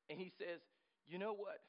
And 0.10 0.20
he 0.20 0.32
says, 0.40 0.64
you 1.08 1.20
know 1.20 1.34
what? 1.34 1.60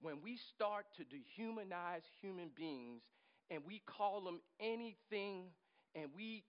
When 0.00 0.20
we 0.20 0.36
start 0.36 0.84
to 1.00 1.04
dehumanize 1.08 2.04
human 2.20 2.50
beings 2.54 3.02
and 3.50 3.62
we 3.66 3.80
call 3.86 4.20
them 4.20 4.40
anything 4.60 5.48
and 5.94 6.10
we 6.14 6.44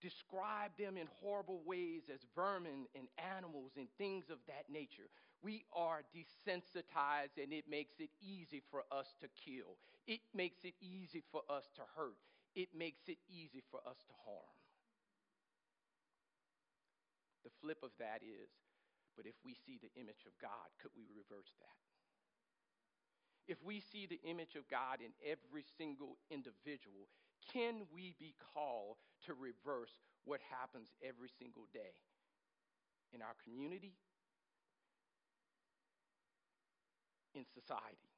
describe 0.00 0.72
them 0.78 0.96
in 0.96 1.06
horrible 1.20 1.62
ways 1.64 2.02
as 2.12 2.20
vermin 2.34 2.86
and 2.94 3.06
animals 3.36 3.72
and 3.76 3.86
things 3.98 4.24
of 4.30 4.38
that 4.46 4.64
nature. 4.70 5.08
We 5.42 5.64
are 5.74 6.02
desensitized, 6.14 7.42
and 7.42 7.52
it 7.52 7.64
makes 7.68 8.00
it 8.00 8.10
easy 8.20 8.62
for 8.70 8.82
us 8.90 9.14
to 9.20 9.28
kill. 9.44 9.76
It 10.06 10.20
makes 10.34 10.64
it 10.64 10.74
easy 10.80 11.22
for 11.30 11.42
us 11.48 11.64
to 11.76 11.82
hurt. 11.96 12.18
It 12.54 12.68
makes 12.76 13.02
it 13.06 13.18
easy 13.28 13.62
for 13.70 13.80
us 13.86 13.98
to 14.08 14.14
harm. 14.24 14.56
The 17.44 17.54
flip 17.62 17.78
of 17.82 17.90
that 17.98 18.22
is, 18.24 18.50
but 19.16 19.26
if 19.26 19.36
we 19.44 19.54
see 19.54 19.78
the 19.78 19.92
image 20.00 20.26
of 20.26 20.34
God, 20.42 20.66
could 20.82 20.90
we 20.96 21.06
reverse 21.14 21.52
that? 21.60 21.78
If 23.46 23.62
we 23.62 23.78
see 23.78 24.06
the 24.06 24.20
image 24.26 24.56
of 24.56 24.66
God 24.66 24.98
in 24.98 25.14
every 25.22 25.62
single 25.78 26.18
individual, 26.30 27.06
can 27.52 27.86
we 27.94 28.16
be 28.18 28.34
called 28.54 28.96
to 29.26 29.34
reverse 29.34 29.94
what 30.24 30.40
happens 30.50 30.90
every 30.98 31.30
single 31.38 31.70
day 31.72 31.94
in 33.14 33.22
our 33.22 33.38
community, 33.46 33.94
in 37.36 37.44
society? 37.52 38.10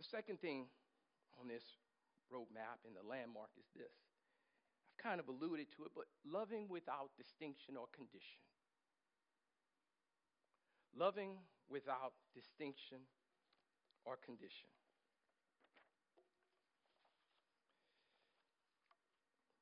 The 0.00 0.08
second 0.08 0.40
thing 0.40 0.64
on 1.36 1.46
this 1.46 1.62
roadmap 2.32 2.80
and 2.88 2.96
the 2.96 3.04
landmark 3.04 3.52
is 3.60 3.68
this 3.76 3.92
I've 4.88 4.96
kind 4.96 5.20
of 5.20 5.28
alluded 5.28 5.68
to 5.76 5.84
it, 5.84 5.92
but 5.94 6.08
loving 6.24 6.72
without 6.72 7.12
distinction 7.20 7.76
or 7.76 7.84
condition. 7.92 8.40
Loving 10.96 11.36
without 11.68 12.16
distinction 12.34 13.04
or 14.04 14.16
condition. 14.16 14.72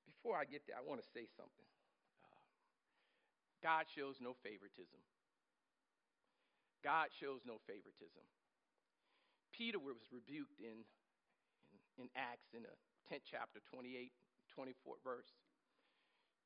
Before 0.06 0.38
I 0.38 0.44
get 0.44 0.62
there, 0.66 0.76
I 0.76 0.84
want 0.86 1.02
to 1.02 1.08
say 1.12 1.26
something. 1.36 1.68
Uh, 2.24 2.42
God 3.62 3.84
shows 3.90 4.22
no 4.22 4.34
favoritism. 4.42 4.98
God 6.84 7.10
shows 7.10 7.42
no 7.44 7.58
favoritism. 7.66 8.24
Peter 9.52 9.78
was 9.78 9.98
rebuked 10.14 10.60
in, 10.62 10.86
in, 11.74 12.06
in 12.06 12.06
Acts 12.14 12.54
in 12.54 12.62
the 12.62 12.74
10th 13.10 13.26
chapter, 13.26 13.58
28 13.74 14.12
24th 14.58 15.02
verse. 15.04 15.30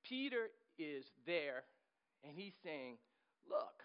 Peter 0.04 0.50
is 0.78 1.06
there 1.26 1.64
and 2.24 2.36
he's 2.36 2.54
saying, 2.62 2.98
Look, 3.48 3.82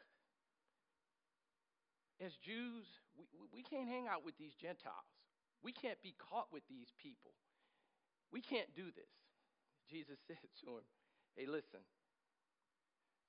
as 2.21 2.37
Jews, 2.37 2.85
we, 3.17 3.25
we 3.53 3.63
can't 3.63 3.87
hang 3.89 4.05
out 4.05 4.25
with 4.25 4.37
these 4.37 4.53
Gentiles. 4.53 5.09
We 5.63 5.73
can't 5.73 6.01
be 6.03 6.13
caught 6.17 6.53
with 6.53 6.61
these 6.69 6.93
people. 7.01 7.33
We 8.31 8.41
can't 8.41 8.69
do 8.75 8.93
this. 8.93 9.09
Jesus 9.89 10.19
said 10.27 10.45
to 10.61 10.77
him, 10.77 10.85
Hey, 11.35 11.45
listen, 11.45 11.81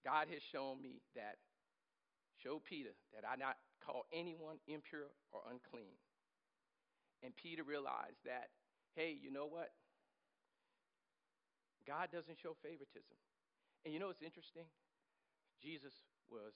God 0.05 0.29
has 0.33 0.43
shown 0.53 0.81
me 0.81 1.01
that, 1.17 1.41
show 2.42 2.62
Peter 2.62 2.95
that 3.14 3.26
I 3.26 3.37
not 3.37 3.59
call 3.85 4.07
anyone 4.12 4.62
impure 4.66 5.11
or 5.33 5.42
unclean. 5.50 5.99
And 7.23 7.35
Peter 7.35 7.66
realized 7.66 8.23
that, 8.25 8.54
hey, 8.95 9.16
you 9.18 9.30
know 9.30 9.47
what? 9.47 9.75
God 11.87 12.12
doesn't 12.12 12.38
show 12.38 12.54
favoritism. 12.62 13.16
And 13.85 13.90
you 13.95 13.99
know 13.99 14.12
what's 14.12 14.23
interesting? 14.23 14.68
Jesus 15.59 15.95
was 16.30 16.54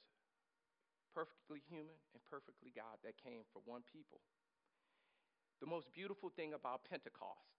perfectly 1.10 1.64
human 1.66 1.96
and 2.14 2.20
perfectly 2.30 2.70
God 2.70 3.00
that 3.02 3.18
came 3.18 3.42
for 3.50 3.64
one 3.64 3.82
people. 3.88 4.20
The 5.60 5.70
most 5.70 5.90
beautiful 5.94 6.30
thing 6.30 6.54
about 6.54 6.86
Pentecost, 6.86 7.58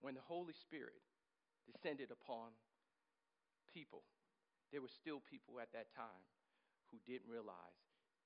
when 0.00 0.14
the 0.14 0.24
Holy 0.24 0.54
Spirit 0.54 1.00
descended 1.64 2.10
upon 2.10 2.56
people, 3.72 4.02
there 4.72 4.80
were 4.80 4.92
still 4.92 5.20
people 5.24 5.60
at 5.60 5.72
that 5.72 5.92
time 5.94 6.24
who 6.90 6.98
didn't 7.04 7.28
realize 7.28 7.78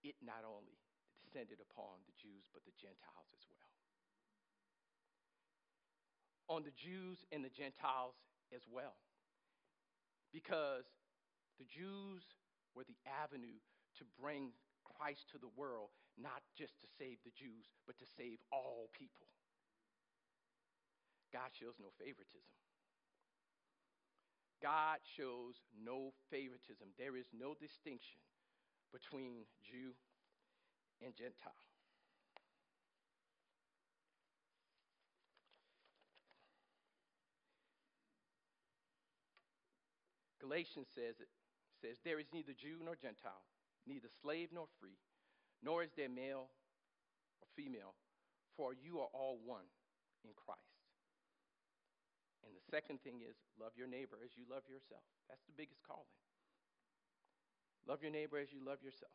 it 0.03 0.19
not 0.23 0.43
only 0.47 0.79
descended 1.23 1.63
upon 1.63 2.03
the 2.07 2.17
Jews, 2.19 2.51
but 2.51 2.67
the 2.67 2.75
Gentiles 2.79 3.31
as 3.35 3.45
well. 3.47 3.71
On 6.51 6.67
the 6.67 6.75
Jews 6.75 7.23
and 7.31 7.47
the 7.47 7.55
Gentiles, 7.55 8.19
as 8.53 8.69
well. 8.69 9.01
Because 10.33 10.85
the 11.57 11.65
Jews 11.65 12.23
were 12.77 12.85
the 12.85 13.01
avenue 13.09 13.61
to 13.97 14.05
bring 14.21 14.53
Christ 14.85 15.29
to 15.33 15.39
the 15.41 15.53
world, 15.57 15.93
not 16.21 16.45
just 16.57 16.81
to 16.81 16.89
save 17.01 17.21
the 17.25 17.33
Jews, 17.33 17.69
but 17.89 17.97
to 18.01 18.07
save 18.17 18.41
all 18.53 18.93
people. 18.93 19.29
God 21.33 21.53
shows 21.57 21.81
no 21.81 21.89
favoritism. 21.97 22.53
God 24.61 25.01
shows 25.17 25.59
no 25.73 26.13
favoritism. 26.31 26.93
There 27.01 27.17
is 27.17 27.27
no 27.33 27.57
distinction 27.57 28.21
between 28.93 29.45
Jew 29.63 29.93
and 31.05 31.15
Gentile. 31.17 31.53
Galatians 40.41 40.89
says 40.95 41.17
it 41.23 41.31
says 41.81 41.99
there 42.05 42.19
is 42.19 42.27
neither 42.35 42.53
Jew 42.53 42.79
nor 42.83 42.95
Gentile, 42.95 43.47
neither 43.87 44.11
slave 44.23 44.51
nor 44.53 44.67
free, 44.79 44.99
nor 45.63 45.83
is 45.83 45.91
there 45.97 46.11
male 46.11 46.51
or 47.41 47.49
female, 47.57 47.95
for 48.57 48.75
you 48.75 49.01
are 49.01 49.11
all 49.15 49.39
one 49.45 49.67
in 50.25 50.31
Christ. 50.35 50.61
And 52.47 52.55
the 52.55 52.67
second 52.71 53.03
thing 53.03 53.23
is 53.23 53.39
love 53.59 53.73
your 53.79 53.87
neighbor 53.87 54.19
as 54.23 54.35
you 54.37 54.45
love 54.51 54.67
yourself. 54.67 55.07
That's 55.31 55.43
the 55.47 55.55
biggest 55.57 55.83
calling. 55.87 56.22
Love 57.93 58.01
your 58.01 58.09
neighbor 58.09 58.41
as 58.41 58.49
you 58.49 58.65
love 58.65 58.81
yourself. 58.81 59.13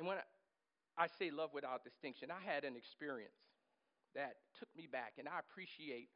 And 0.00 0.08
when 0.08 0.16
I, 0.96 1.04
say 1.20 1.28
love 1.28 1.52
without 1.52 1.84
distinction, 1.84 2.32
I 2.32 2.40
had 2.40 2.64
an 2.64 2.72
experience 2.72 3.36
that 4.16 4.40
took 4.56 4.72
me 4.72 4.88
back, 4.88 5.20
and 5.20 5.28
I 5.28 5.36
appreciate 5.36 6.08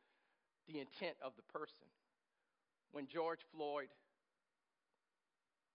the 0.72 0.81
intent 0.81 1.20
of 1.20 1.37
the 1.37 1.44
person 1.52 1.85
when 2.96 3.05
George 3.05 3.44
Floyd 3.52 3.92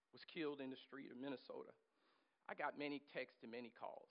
was 0.09 0.25
killed 0.25 0.57
in 0.57 0.73
the 0.73 0.81
street 0.89 1.13
of 1.13 1.21
Minnesota, 1.21 1.69
I 2.49 2.57
got 2.57 2.81
many 2.81 2.97
texts 3.13 3.45
and 3.45 3.53
many 3.53 3.69
calls 3.69 4.09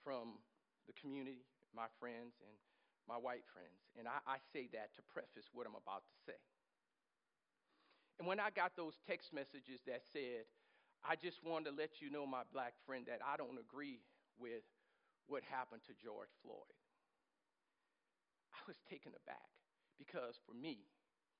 from 0.00 0.40
the 0.88 0.96
community, 0.96 1.44
my 1.76 1.92
friends, 2.00 2.40
and 2.40 2.56
my 3.04 3.20
white 3.20 3.44
friends. 3.52 3.84
And 4.00 4.08
I, 4.08 4.24
I, 4.24 4.40
say 4.48 4.72
that 4.72 4.96
to 4.96 5.04
preface 5.12 5.52
what 5.52 5.68
I'm 5.68 5.76
about 5.76 6.08
to 6.08 6.16
say. 6.24 6.40
And 8.18 8.28
when 8.28 8.38
I 8.38 8.50
got 8.50 8.76
those 8.76 8.94
text 9.06 9.32
messages 9.32 9.82
that 9.86 10.02
said, 10.12 10.46
I 11.02 11.16
just 11.16 11.42
wanted 11.44 11.70
to 11.70 11.76
let 11.76 12.00
you 12.00 12.10
know, 12.10 12.26
my 12.26 12.42
black 12.52 12.74
friend, 12.86 13.04
that 13.06 13.20
I 13.20 13.36
don't 13.36 13.58
agree 13.58 14.00
with 14.38 14.64
what 15.26 15.42
happened 15.50 15.82
to 15.88 15.94
George 15.98 16.32
Floyd, 16.42 16.76
I 18.54 18.60
was 18.66 18.76
taken 18.88 19.12
aback 19.12 19.50
because 19.98 20.38
for 20.46 20.54
me, 20.54 20.86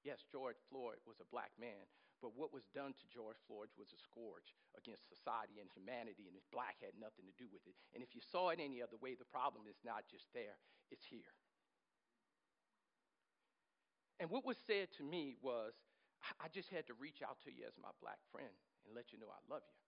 Yes, 0.05 0.21
George 0.29 0.61
Floyd 0.69 1.01
was 1.09 1.17
a 1.17 1.33
black 1.33 1.49
man, 1.57 1.89
but 2.21 2.37
what 2.37 2.53
was 2.53 2.69
done 2.77 2.93
to 2.93 3.07
George 3.09 3.41
Floyd 3.49 3.73
was 3.81 3.89
a 3.97 4.01
scourge 4.05 4.53
against 4.77 5.09
society 5.09 5.65
and 5.65 5.73
humanity, 5.73 6.29
and 6.29 6.37
black 6.53 6.77
had 6.85 6.93
nothing 7.01 7.25
to 7.25 7.35
do 7.41 7.49
with 7.49 7.65
it. 7.65 7.73
And 7.97 8.05
if 8.05 8.13
you 8.13 8.21
saw 8.21 8.53
it 8.53 8.61
any 8.61 8.85
other 8.85 9.01
way, 9.01 9.17
the 9.17 9.25
problem 9.25 9.65
is 9.65 9.81
not 9.81 10.05
just 10.05 10.29
there, 10.37 10.61
it's 10.93 11.09
here. 11.09 11.33
And 14.21 14.29
what 14.29 14.45
was 14.45 14.61
said 14.61 14.93
to 15.01 15.03
me 15.03 15.41
was, 15.41 15.73
I 16.41 16.49
just 16.49 16.71
had 16.71 16.87
to 16.89 16.95
reach 16.95 17.21
out 17.21 17.39
to 17.45 17.51
you 17.51 17.65
as 17.67 17.75
my 17.81 17.93
black 18.01 18.19
friend 18.33 18.53
and 18.87 18.95
let 18.95 19.13
you 19.13 19.19
know 19.19 19.29
I 19.29 19.41
love 19.53 19.63
you. 19.67 19.79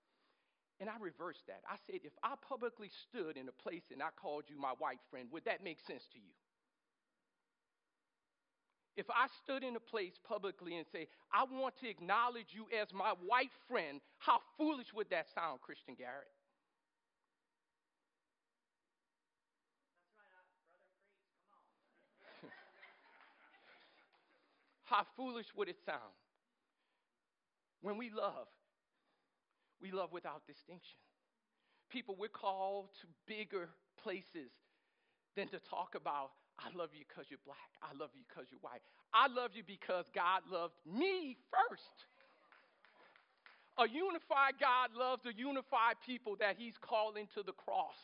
And 0.79 0.91
I 0.93 1.01
reversed 1.01 1.49
that. 1.49 1.65
I 1.65 1.81
said, 1.89 2.05
if 2.05 2.13
I 2.23 2.35
publicly 2.45 2.91
stood 3.09 3.37
in 3.37 3.49
a 3.49 3.57
place 3.57 3.89
and 3.93 4.03
I 4.03 4.13
called 4.13 4.45
you 4.49 4.61
my 4.61 4.77
white 4.77 5.01
friend, 5.09 5.29
would 5.33 5.47
that 5.47 5.65
make 5.65 5.81
sense 5.81 6.05
to 6.13 6.19
you? 6.19 6.37
if 8.97 9.07
I 9.11 9.27
stood 9.45 9.63
in 9.63 9.77
a 9.77 9.81
place 9.81 10.15
publicly 10.27 10.77
and 10.79 10.87
say, 10.91 11.07
I 11.33 11.45
want 11.45 11.77
to 11.81 11.89
acknowledge 11.89 12.49
you 12.51 12.67
as 12.81 12.93
my 12.95 13.13
white 13.25 13.53
friend, 13.69 14.01
how 14.19 14.41
foolish 14.57 14.93
would 14.95 15.11
that 15.11 15.27
sound, 15.35 15.61
Christian 15.61 15.95
Garrett? 15.95 16.29
how 24.85 25.05
foolish 25.15 25.49
would 25.55 25.69
it 25.69 25.77
sound? 25.85 26.01
When 27.83 27.97
we 27.97 28.11
love, 28.11 28.49
we 29.81 29.91
love 29.91 30.13
without 30.13 30.47
distinction. 30.47 30.99
People, 31.91 32.17
we're 32.19 32.29
called 32.29 32.89
to 33.01 33.07
bigger 33.27 33.69
places 34.03 34.51
than 35.37 35.49
to 35.49 35.59
talk 35.61 35.95
about 35.95 36.31
I 36.59 36.73
love 36.77 36.91
you 36.97 37.05
because 37.07 37.27
you're 37.29 37.43
black. 37.45 37.71
I 37.83 37.93
love 37.99 38.11
you 38.15 38.25
because 38.29 38.49
you're 38.51 38.65
white. 38.65 38.81
I 39.13 39.29
love 39.29 39.53
you 39.53 39.63
because 39.67 40.07
God 40.15 40.41
loved 40.51 40.75
me 40.87 41.37
first. 41.53 42.09
A 43.79 43.87
unified 43.87 44.57
God 44.59 44.97
loves 44.97 45.27
a 45.27 45.37
unified 45.37 46.01
people 46.05 46.37
that 46.41 46.57
He's 46.57 46.81
calling 46.81 47.29
to 47.35 47.43
the 47.43 47.53
cross. 47.53 48.01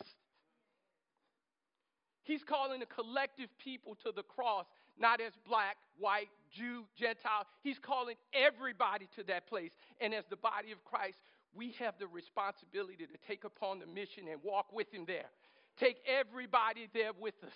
He's 2.25 2.45
calling 2.45 2.83
a 2.83 2.87
collective 2.87 3.49
people 3.59 3.97
to 4.05 4.13
the 4.15 4.23
cross, 4.23 4.67
not 4.99 5.21
as 5.21 5.33
black, 5.47 5.77
white, 5.99 6.29
Jew, 6.51 6.85
Gentile. 6.97 7.47
He's 7.63 7.79
calling 7.79 8.17
everybody 8.33 9.09
to 9.17 9.23
that 9.25 9.47
place. 9.47 9.73
And 10.01 10.15
as 10.15 10.25
the 10.29 10.37
body 10.37 10.73
of 10.73 10.85
Christ, 10.85 11.19
we 11.55 11.73
have 11.79 11.95
the 11.99 12.07
responsibility 12.07 13.07
to 13.07 13.19
take 13.27 13.45
upon 13.45 13.79
the 13.79 13.87
mission 13.87 14.25
and 14.31 14.41
walk 14.43 14.73
with 14.73 14.93
him 14.93 15.05
there. 15.07 15.31
Take 15.79 15.97
everybody 16.07 16.89
there 16.93 17.13
with 17.19 17.35
us. 17.45 17.53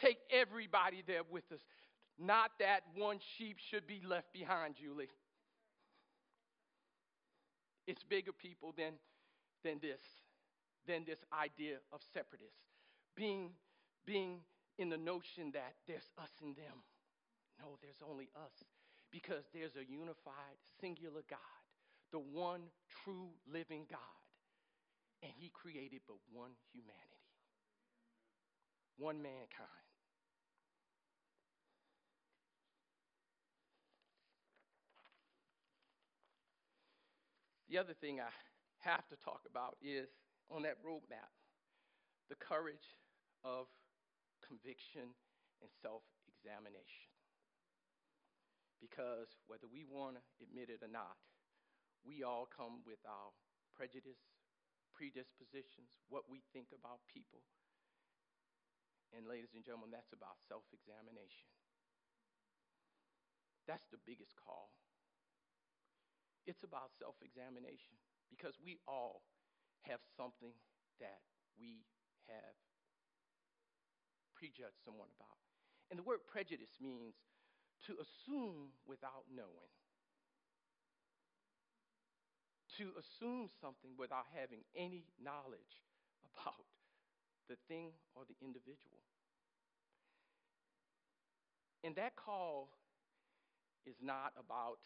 Take 0.00 0.18
everybody 0.30 1.02
there 1.06 1.22
with 1.30 1.50
us. 1.52 1.60
Not 2.18 2.50
that 2.60 2.80
one 2.94 3.18
sheep 3.36 3.56
should 3.70 3.86
be 3.86 4.02
left 4.06 4.32
behind, 4.32 4.74
Julie. 4.76 5.08
It's 7.86 8.02
bigger 8.02 8.32
people 8.32 8.74
than, 8.76 8.94
than 9.64 9.78
this 9.80 10.00
than 10.86 11.04
this 11.04 11.18
idea 11.32 11.76
of 11.92 12.00
separatists. 12.14 12.62
Being, 13.14 13.50
being 14.06 14.40
in 14.78 14.88
the 14.88 14.98
notion 14.98 15.52
that 15.52 15.74
there's 15.86 16.08
us 16.18 16.30
and 16.42 16.56
them. 16.56 16.84
No, 17.60 17.78
there's 17.80 18.02
only 18.08 18.28
us. 18.36 18.52
Because 19.10 19.44
there's 19.54 19.76
a 19.76 19.84
unified, 19.90 20.58
singular 20.80 21.22
God, 21.30 21.62
the 22.12 22.18
one 22.18 22.62
true 23.04 23.30
living 23.50 23.86
God. 23.90 24.00
And 25.22 25.32
He 25.36 25.50
created 25.50 26.00
but 26.06 26.16
one 26.32 26.52
humanity, 26.72 27.24
one 28.98 29.22
mankind. 29.22 29.86
The 37.68 37.78
other 37.78 37.94
thing 37.94 38.20
I 38.20 38.30
have 38.88 39.06
to 39.08 39.16
talk 39.16 39.40
about 39.50 39.76
is 39.82 40.08
on 40.50 40.62
that 40.62 40.76
roadmap 40.84 41.34
the 42.28 42.36
courage 42.36 42.94
of 43.44 43.66
conviction 44.46 45.12
and 45.60 45.70
self 45.82 46.06
examination. 46.30 47.10
Because 48.78 49.34
whether 49.50 49.66
we 49.66 49.82
want 49.82 50.20
to 50.20 50.22
admit 50.44 50.70
it 50.70 50.84
or 50.84 50.92
not, 50.92 51.16
we 52.06 52.22
all 52.22 52.46
come 52.46 52.84
with 52.86 53.02
our 53.02 53.34
prejudice, 53.74 54.20
predispositions, 54.94 55.98
what 56.06 56.30
we 56.30 56.44
think 56.54 56.70
about 56.70 57.02
people. 57.10 57.42
And, 59.14 59.26
ladies 59.26 59.54
and 59.56 59.64
gentlemen, 59.64 59.90
that's 59.90 60.12
about 60.12 60.38
self 60.46 60.66
examination. 60.70 61.48
That's 63.66 63.86
the 63.90 64.02
biggest 64.06 64.36
call. 64.38 64.70
It's 66.46 66.62
about 66.62 66.94
self 67.00 67.18
examination 67.24 67.98
because 68.30 68.54
we 68.62 68.78
all 68.86 69.26
have 69.82 70.02
something 70.14 70.54
that 71.02 71.22
we 71.58 71.82
have 72.30 72.54
prejudged 74.36 74.78
someone 74.84 75.08
about. 75.16 75.40
And 75.90 75.98
the 75.98 76.04
word 76.04 76.20
prejudice 76.28 76.76
means 76.80 77.16
to 77.88 77.96
assume 77.96 78.76
without 78.86 79.24
knowing, 79.32 79.72
to 82.76 82.92
assume 83.00 83.48
something 83.60 83.96
without 83.96 84.28
having 84.36 84.60
any 84.76 85.08
knowledge 85.16 85.80
about 86.36 86.68
the 87.48 87.56
thing 87.68 87.96
or 88.14 88.22
the 88.28 88.36
individual. 88.44 89.00
And 91.84 91.94
that 91.96 92.16
call 92.16 92.68
is 93.86 93.96
not 94.02 94.32
about 94.36 94.82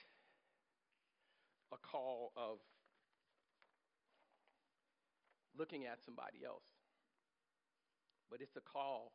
a 1.72 1.78
call 1.78 2.32
of 2.36 2.58
looking 5.56 5.86
at 5.86 5.98
somebody 6.04 6.44
else. 6.44 6.68
But 8.30 8.40
it's 8.40 8.56
a 8.56 8.60
call 8.60 9.12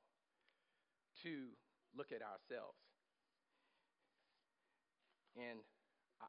to 1.23 1.53
look 1.95 2.11
at 2.11 2.19
ourselves. 2.19 2.79
And 5.35 5.59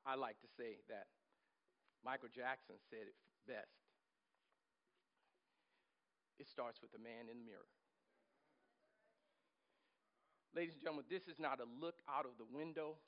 I, 0.07 0.19
like 0.19 0.39
to 0.43 0.51
say 0.59 0.83
that 0.91 1.07
Michael 2.03 2.31
Jackson 2.31 2.75
said 2.91 3.07
it 3.07 3.19
best. 3.47 3.71
It 6.43 6.51
starts 6.51 6.83
with 6.83 6.91
the 6.91 6.99
man 6.99 7.31
in 7.31 7.39
the 7.39 7.47
mirror. 7.47 7.71
Ladies 10.55 10.75
and 10.75 10.83
gentlemen, 10.83 11.07
this 11.07 11.31
is 11.31 11.39
not 11.39 11.63
a 11.63 11.69
look 11.79 12.03
out 12.11 12.27
of 12.27 12.35
the 12.35 12.49
window 12.51 12.99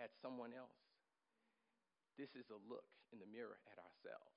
at 0.00 0.10
someone 0.24 0.56
else. 0.56 0.80
This 2.16 2.32
is 2.32 2.48
a 2.48 2.58
look 2.70 2.88
in 3.12 3.20
the 3.20 3.28
mirror 3.28 3.60
at 3.68 3.76
ourselves. 3.76 4.32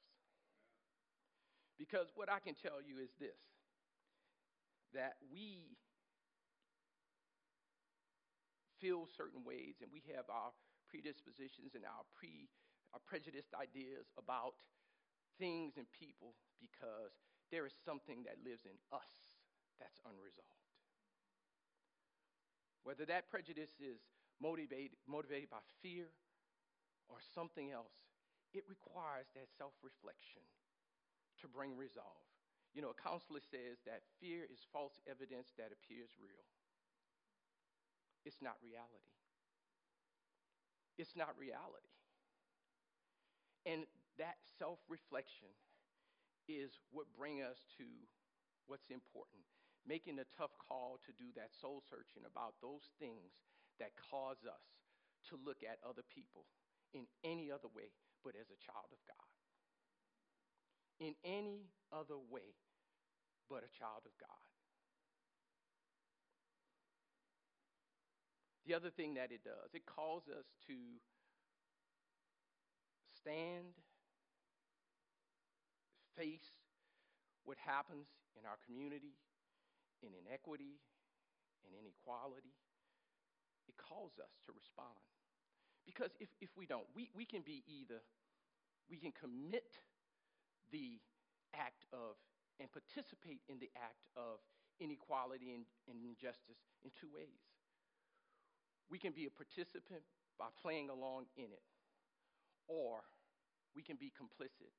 Because 1.79 2.11
what 2.15 2.27
I 2.31 2.39
can 2.39 2.55
tell 2.55 2.83
you 2.83 2.99
is 2.99 3.11
this 3.19 3.39
that 4.95 5.19
we 5.27 5.75
feel 8.85 9.09
certain 9.17 9.41
ways 9.41 9.81
and 9.81 9.89
we 9.89 10.05
have 10.13 10.29
our 10.29 10.53
predispositions 10.85 11.73
and 11.73 11.81
our 11.89 12.05
pre 12.13 12.45
our 12.93 13.01
prejudiced 13.01 13.57
ideas 13.57 14.13
about 14.13 14.61
things 15.41 15.73
and 15.75 15.89
people 15.89 16.37
because 16.61 17.17
there 17.49 17.65
is 17.65 17.73
something 17.83 18.21
that 18.29 18.39
lives 18.45 18.63
in 18.63 18.77
us 18.93 19.35
that's 19.81 19.99
unresolved. 20.05 20.71
Whether 22.85 23.03
that 23.09 23.27
prejudice 23.27 23.73
is 23.81 23.99
motivated, 24.39 24.95
motivated 25.09 25.49
by 25.49 25.59
fear 25.81 26.07
or 27.09 27.17
something 27.33 27.73
else, 27.73 28.05
it 28.53 28.63
requires 28.69 29.27
that 29.33 29.51
self 29.57 29.73
reflection 29.81 30.45
to 31.41 31.49
bring 31.49 31.75
resolve. 31.75 32.29
You 32.71 32.85
know, 32.85 32.93
a 32.93 33.01
counselor 33.01 33.41
says 33.41 33.81
that 33.89 34.07
fear 34.21 34.45
is 34.47 34.63
false 34.71 35.01
evidence 35.09 35.51
that 35.57 35.73
appears 35.73 36.15
real. 36.21 36.45
It's 38.25 38.41
not 38.41 38.57
reality. 38.59 39.13
It's 40.97 41.15
not 41.15 41.37
reality. 41.37 41.93
And 43.65 43.85
that 44.17 44.41
self 44.57 44.79
reflection 44.89 45.51
is 46.49 46.73
what 46.91 47.05
brings 47.13 47.45
us 47.45 47.61
to 47.77 47.85
what's 48.67 48.89
important. 48.89 49.45
Making 49.85 50.17
a 50.17 50.27
tough 50.33 50.57
call 50.57 50.97
to 51.05 51.13
do 51.13 51.29
that 51.37 51.53
soul 51.53 51.85
searching 51.85 52.25
about 52.25 52.57
those 52.61 52.89
things 52.97 53.37
that 53.77 53.93
cause 54.09 54.41
us 54.49 54.65
to 55.29 55.37
look 55.37 55.61
at 55.61 55.77
other 55.85 56.01
people 56.09 56.49
in 56.93 57.05
any 57.21 57.51
other 57.51 57.69
way 57.69 57.93
but 58.23 58.33
as 58.33 58.49
a 58.49 58.57
child 58.65 58.89
of 58.89 59.01
God 59.05 59.29
in 60.99 61.13
any 61.23 61.67
other 61.91 62.17
way 62.17 62.55
but 63.49 63.63
a 63.63 63.71
child 63.77 64.03
of 64.05 64.13
God. 64.19 64.44
The 68.65 68.73
other 68.73 68.89
thing 68.89 69.13
that 69.13 69.31
it 69.31 69.43
does, 69.43 69.73
it 69.73 69.85
calls 69.85 70.23
us 70.27 70.45
to 70.67 70.73
stand, 73.13 73.77
face 76.17 76.65
what 77.45 77.57
happens 77.61 78.09
in 78.33 78.45
our 78.45 78.57
community, 78.65 79.13
in 80.01 80.09
inequity, 80.17 80.81
in 81.61 81.77
inequality. 81.77 82.57
It 83.69 83.77
calls 83.77 84.17
us 84.17 84.33
to 84.45 84.51
respond. 84.53 84.97
Because 85.85 86.09
if, 86.19 86.29
if 86.41 86.49
we 86.57 86.65
don't, 86.65 86.85
we, 86.95 87.09
we 87.13 87.25
can 87.25 87.41
be 87.41 87.61
either, 87.69 88.01
we 88.89 88.97
can 88.97 89.13
commit 89.13 89.77
the 90.71 90.97
act 91.53 91.85
of 91.93 92.17
and 92.59 92.71
participate 92.71 93.41
in 93.49 93.59
the 93.59 93.69
act 93.75 94.07
of 94.15 94.39
inequality 94.79 95.51
and, 95.53 95.65
and 95.89 95.99
injustice 96.01 96.59
in 96.83 96.91
two 96.95 97.11
ways. 97.13 97.54
We 98.89 99.01
can 99.01 99.13
be 99.13 99.25
a 99.25 99.33
participant 99.33 100.05
by 100.37 100.51
playing 100.61 100.89
along 100.89 101.25
in 101.35 101.49
it, 101.49 101.65
or 102.67 103.01
we 103.73 103.81
can 103.81 103.97
be 103.97 104.11
complicit 104.13 104.71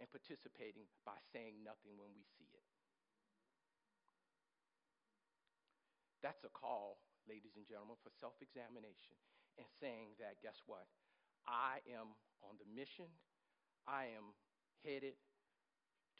and 0.00 0.08
participating 0.10 0.88
by 1.06 1.16
saying 1.30 1.62
nothing 1.62 1.94
when 1.94 2.10
we 2.16 2.24
see 2.38 2.48
it. 2.50 2.66
That's 6.22 6.42
a 6.46 6.52
call, 6.54 7.02
ladies 7.26 7.58
and 7.58 7.66
gentlemen, 7.66 7.98
for 8.02 8.14
self 8.22 8.38
examination 8.38 9.18
and 9.58 9.66
saying 9.82 10.16
that, 10.22 10.40
guess 10.40 10.58
what? 10.64 10.86
I 11.44 11.82
am 11.90 12.14
on 12.46 12.56
the 12.62 12.68
mission, 12.70 13.10
I 13.84 14.14
am 14.14 14.34
headed 14.86 15.18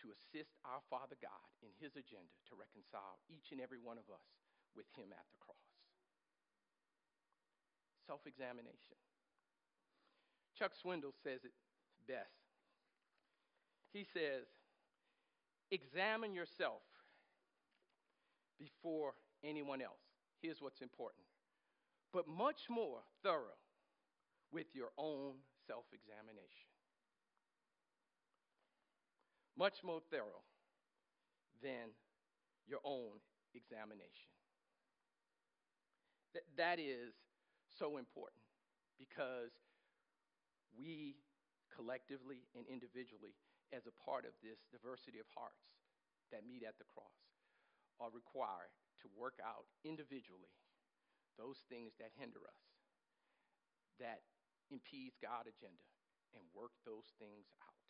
to 0.03 0.11
assist 0.11 0.59
our 0.67 0.83
Father 0.91 1.15
God 1.23 1.47
in 1.63 1.71
his 1.79 1.95
agenda 1.95 2.35
to 2.51 2.59
reconcile 2.59 3.23
each 3.31 3.55
and 3.55 3.63
every 3.63 3.79
one 3.79 4.03
of 4.03 4.11
us 4.11 4.27
with 4.75 4.91
him 4.99 5.15
at 5.15 5.27
the 5.31 5.39
cross. 5.39 5.72
Self 8.13 8.27
examination. 8.27 9.01
Chuck 10.59 10.73
Swindoll 10.77 11.17
says 11.25 11.41
it 11.45 11.53
best. 12.07 12.45
He 13.95 14.05
says, 14.05 14.45
Examine 15.71 16.35
yourself 16.35 16.83
before 18.59 19.15
anyone 19.43 19.81
else. 19.81 20.05
Here's 20.43 20.61
what's 20.61 20.83
important, 20.83 21.25
but 22.13 22.29
much 22.29 22.69
more 22.69 22.99
thorough 23.23 23.57
with 24.53 24.67
your 24.75 24.91
own 24.99 25.37
self 25.67 25.87
examination 25.95 26.69
much 29.57 29.85
more 29.85 30.01
thorough 30.11 30.43
than 31.63 31.95
your 32.67 32.81
own 32.85 33.21
examination. 33.55 34.33
Th- 36.33 36.45
that 36.57 36.79
is 36.79 37.13
so 37.83 37.99
important 37.99 38.39
because 38.95 39.51
we 40.71 41.19
collectively 41.75 42.47
and 42.55 42.63
individually, 42.71 43.35
as 43.75 43.91
a 43.91 43.95
part 43.99 44.23
of 44.23 44.39
this 44.39 44.63
diversity 44.71 45.19
of 45.19 45.27
hearts 45.35 45.67
that 46.31 46.47
meet 46.47 46.63
at 46.63 46.79
the 46.79 46.87
cross, 46.87 47.27
are 47.99 48.15
required 48.15 48.71
to 49.03 49.11
work 49.19 49.43
out 49.43 49.67
individually 49.83 50.55
those 51.35 51.67
things 51.67 51.99
that 51.99 52.15
hinder 52.15 52.47
us, 52.47 52.63
that 53.99 54.23
impedes 54.71 55.19
God's 55.19 55.51
agenda, 55.51 55.83
and 56.39 56.47
work 56.55 56.79
those 56.87 57.11
things 57.19 57.51
out. 57.59 57.83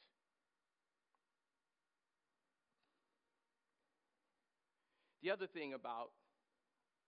The 5.20 5.28
other 5.28 5.46
thing 5.46 5.76
about 5.76 6.16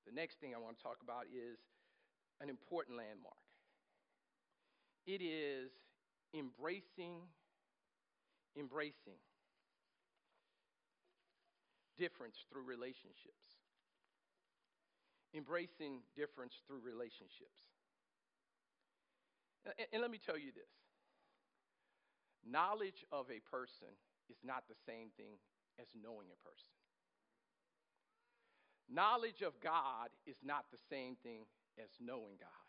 the 0.05 0.13
next 0.13 0.37
thing 0.37 0.53
I 0.53 0.61
want 0.61 0.77
to 0.77 0.83
talk 0.85 1.01
about 1.01 1.25
is 1.33 1.59
an 2.45 2.51
important 2.51 2.99
landmark. 2.99 3.41
It 5.07 5.25
is 5.25 5.73
embracing, 6.37 7.25
embracing 8.53 9.17
difference 11.97 12.37
through 12.53 12.69
relationships. 12.69 13.57
Embracing 15.33 16.05
difference 16.15 16.53
through 16.69 16.85
relationships. 16.85 17.65
And, 19.65 19.89
and 19.93 20.03
let 20.03 20.11
me 20.11 20.21
tell 20.21 20.37
you 20.37 20.53
this 20.53 20.69
knowledge 22.45 23.09
of 23.09 23.25
a 23.33 23.41
person 23.49 23.89
is 24.29 24.37
not 24.45 24.69
the 24.69 24.77
same 24.85 25.09
thing 25.17 25.41
as 25.81 25.89
knowing 25.97 26.29
a 26.29 26.41
person. 26.45 26.77
Knowledge 28.85 29.41
of 29.41 29.57
God 29.65 30.13
is 30.27 30.37
not 30.45 30.69
the 30.71 30.79
same 30.93 31.17
thing 31.25 31.49
as 31.83 31.91
knowing 32.01 32.37
God. 32.41 32.65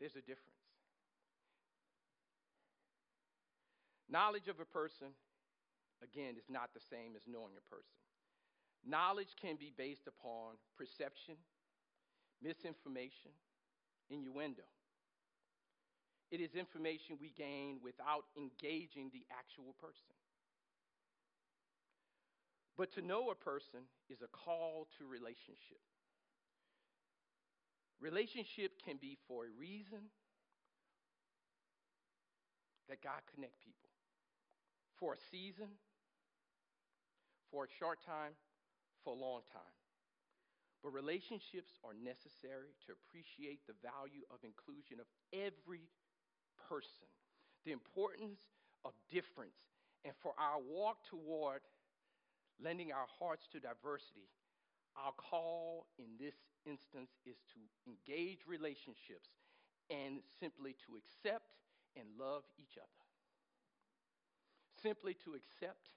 There's 0.00 0.16
a 0.16 0.20
difference. 0.20 0.64
Knowledge 4.08 4.48
of 4.48 4.60
a 4.60 4.64
person, 4.64 5.08
again, 6.02 6.36
is 6.36 6.50
not 6.50 6.70
the 6.74 6.80
same 6.90 7.16
as 7.16 7.22
knowing 7.26 7.54
a 7.56 7.74
person. 7.74 7.98
Knowledge 8.86 9.34
can 9.40 9.56
be 9.56 9.72
based 9.76 10.06
upon 10.06 10.60
perception, 10.76 11.36
misinformation, 12.42 13.32
innuendo. 14.10 14.68
It 16.30 16.40
is 16.40 16.54
information 16.54 17.16
we 17.20 17.32
gain 17.36 17.78
without 17.82 18.24
engaging 18.36 19.10
the 19.12 19.24
actual 19.32 19.74
person. 19.80 20.13
But 22.76 22.92
to 22.94 23.02
know 23.02 23.30
a 23.30 23.34
person 23.34 23.80
is 24.10 24.22
a 24.22 24.28
call 24.28 24.88
to 24.98 25.06
relationship. 25.06 25.78
Relationship 28.00 28.72
can 28.84 28.96
be 29.00 29.16
for 29.28 29.44
a 29.44 29.52
reason 29.58 30.10
that 32.88 33.02
God 33.02 33.22
connect 33.34 33.60
people. 33.62 33.90
For 34.98 35.14
a 35.14 35.20
season, 35.30 35.70
for 37.50 37.64
a 37.64 37.70
short 37.78 37.98
time, 38.04 38.34
for 39.04 39.14
a 39.14 39.18
long 39.18 39.42
time. 39.52 39.74
But 40.82 40.92
relationships 40.92 41.78
are 41.80 41.96
necessary 41.96 42.76
to 42.84 42.92
appreciate 42.92 43.64
the 43.64 43.78
value 43.80 44.26
of 44.28 44.44
inclusion 44.44 45.00
of 45.00 45.08
every 45.32 45.88
person, 46.68 47.08
the 47.64 47.72
importance 47.72 48.42
of 48.84 48.92
difference, 49.08 49.56
and 50.04 50.12
for 50.20 50.36
our 50.36 50.60
walk 50.60 51.00
toward 51.08 51.64
lending 52.62 52.92
our 52.92 53.06
hearts 53.18 53.46
to 53.52 53.60
diversity, 53.60 54.28
our 54.96 55.12
call 55.12 55.86
in 55.98 56.06
this 56.18 56.34
instance 56.66 57.10
is 57.26 57.36
to 57.52 57.60
engage 57.86 58.46
relationships 58.46 59.28
and 59.90 60.20
simply 60.40 60.74
to 60.86 60.96
accept 60.96 61.56
and 61.96 62.06
love 62.18 62.42
each 62.58 62.78
other. 62.78 63.02
Simply 64.82 65.14
to 65.24 65.34
accept 65.34 65.90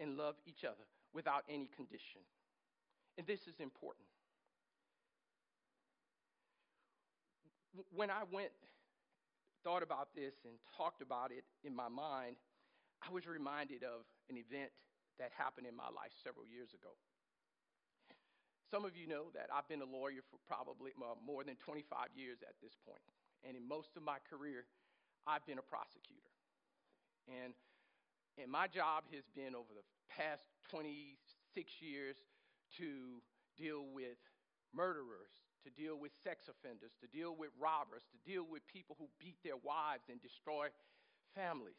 and 0.00 0.16
love 0.16 0.34
each 0.46 0.64
other 0.64 0.84
without 1.12 1.44
any 1.48 1.68
condition. 1.76 2.22
And 3.18 3.26
this 3.26 3.46
is 3.46 3.60
important. 3.60 4.06
When 7.94 8.10
I 8.10 8.22
went, 8.30 8.52
thought 9.64 9.82
about 9.82 10.08
this 10.14 10.34
and 10.44 10.54
talked 10.76 11.00
about 11.00 11.30
it 11.30 11.44
in 11.64 11.74
my 11.74 11.88
mind, 11.88 12.36
I 13.06 13.12
was 13.12 13.26
reminded 13.26 13.82
of 13.82 14.04
an 14.28 14.36
event 14.36 14.70
that 15.22 15.30
happened 15.38 15.70
in 15.70 15.78
my 15.78 15.86
life 15.94 16.10
several 16.18 16.42
years 16.42 16.74
ago. 16.74 16.90
Some 18.66 18.82
of 18.82 18.98
you 18.98 19.06
know 19.06 19.30
that 19.38 19.46
I've 19.54 19.70
been 19.70 19.84
a 19.84 19.86
lawyer 19.86 20.26
for 20.26 20.42
probably 20.50 20.90
more 20.98 21.46
than 21.46 21.54
25 21.62 22.10
years 22.18 22.42
at 22.42 22.58
this 22.58 22.74
point. 22.82 23.06
And 23.46 23.54
in 23.54 23.62
most 23.62 23.94
of 23.94 24.02
my 24.02 24.18
career, 24.26 24.66
I've 25.22 25.46
been 25.46 25.62
a 25.62 25.66
prosecutor. 25.66 26.34
And, 27.30 27.54
and 28.34 28.50
my 28.50 28.66
job 28.66 29.06
has 29.14 29.22
been 29.30 29.54
over 29.54 29.70
the 29.70 29.86
past 30.10 30.42
26 30.74 31.14
years 31.78 32.16
to 32.82 33.22
deal 33.54 33.86
with 33.94 34.18
murderers, 34.74 35.30
to 35.62 35.70
deal 35.70 36.00
with 36.00 36.10
sex 36.24 36.50
offenders, 36.50 36.96
to 36.98 37.06
deal 37.06 37.36
with 37.36 37.54
robbers, 37.60 38.02
to 38.10 38.18
deal 38.26 38.42
with 38.42 38.66
people 38.66 38.96
who 38.98 39.06
beat 39.22 39.36
their 39.44 39.60
wives 39.60 40.10
and 40.10 40.18
destroy 40.18 40.66
families. 41.36 41.78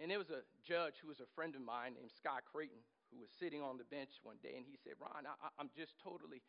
And 0.00 0.10
there 0.10 0.18
was 0.18 0.30
a 0.30 0.46
judge 0.62 0.94
who 1.02 1.08
was 1.08 1.18
a 1.18 1.26
friend 1.34 1.54
of 1.54 1.62
mine 1.62 1.98
named 1.98 2.14
Scott 2.14 2.46
Creighton 2.46 2.78
who 3.10 3.18
was 3.18 3.30
sitting 3.40 3.62
on 3.62 3.78
the 3.78 3.88
bench 3.88 4.20
one 4.22 4.36
day, 4.42 4.54
and 4.54 4.64
he 4.68 4.76
said, 4.84 4.94
Ron, 5.00 5.24
I, 5.24 5.48
I'm 5.58 5.70
just 5.74 5.96
totally 6.02 6.42